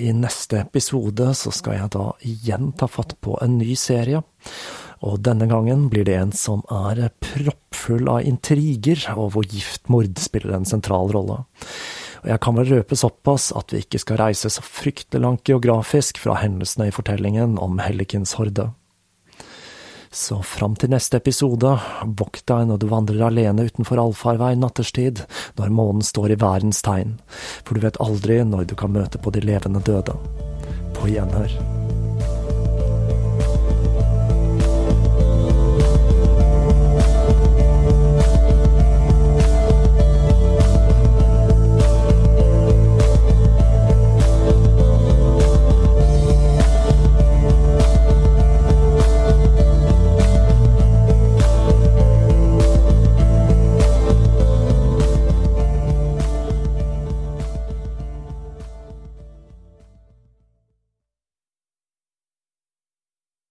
I 0.00 0.08
neste 0.16 0.62
episode 0.62 1.26
så 1.36 1.50
skal 1.52 1.74
jeg 1.76 1.90
da 1.92 2.04
igjen 2.24 2.70
ta 2.72 2.86
fatt 2.88 3.12
på 3.20 3.34
en 3.44 3.58
ny 3.60 3.74
serie. 3.76 4.22
Og 5.04 5.18
denne 5.20 5.44
gangen 5.50 5.90
blir 5.92 6.06
det 6.08 6.14
en 6.16 6.32
som 6.32 6.62
er 6.72 7.10
proppfull 7.20 8.08
av 8.08 8.24
intriger, 8.24 9.02
og 9.20 9.34
hvor 9.34 9.44
giftmord 9.44 10.16
spiller 10.16 10.56
en 10.56 10.64
sentral 10.64 11.12
rolle. 11.12 11.42
Og 12.22 12.32
jeg 12.32 12.40
kan 12.46 12.56
vel 12.56 12.72
røpe 12.78 12.96
såpass 12.96 13.50
at 13.52 13.76
vi 13.76 13.84
ikke 13.84 14.00
skal 14.00 14.22
reise 14.22 14.48
så 14.54 14.64
fryktelig 14.64 15.20
langt 15.20 15.44
geografisk 15.52 16.22
fra 16.24 16.38
hendelsene 16.40 16.88
i 16.88 16.96
fortellingen 16.96 17.60
om 17.60 17.76
Hellikens 17.84 18.32
horde. 18.40 18.70
Så 20.16 20.38
fram 20.48 20.72
til 20.80 20.88
neste 20.94 21.18
episode, 21.20 21.74
vokt 22.16 22.46
deg 22.48 22.70
når 22.70 22.80
du 22.80 22.86
vandrer 22.88 23.26
alene 23.26 23.66
utenfor 23.68 24.00
allfarvei 24.00 24.54
natterstid, 24.56 25.20
når 25.60 25.76
månen 25.76 26.06
står 26.08 26.32
i 26.32 26.40
værens 26.40 26.80
tegn, 26.86 27.18
for 27.66 27.76
du 27.76 27.84
vet 27.84 28.00
aldri 28.00 28.40
når 28.48 28.70
du 28.72 28.78
kan 28.80 28.96
møte 28.96 29.20
på 29.20 29.34
de 29.36 29.44
levende 29.44 29.84
døde. 29.84 30.16
På 30.96 31.12
gjenhør. 31.12 31.75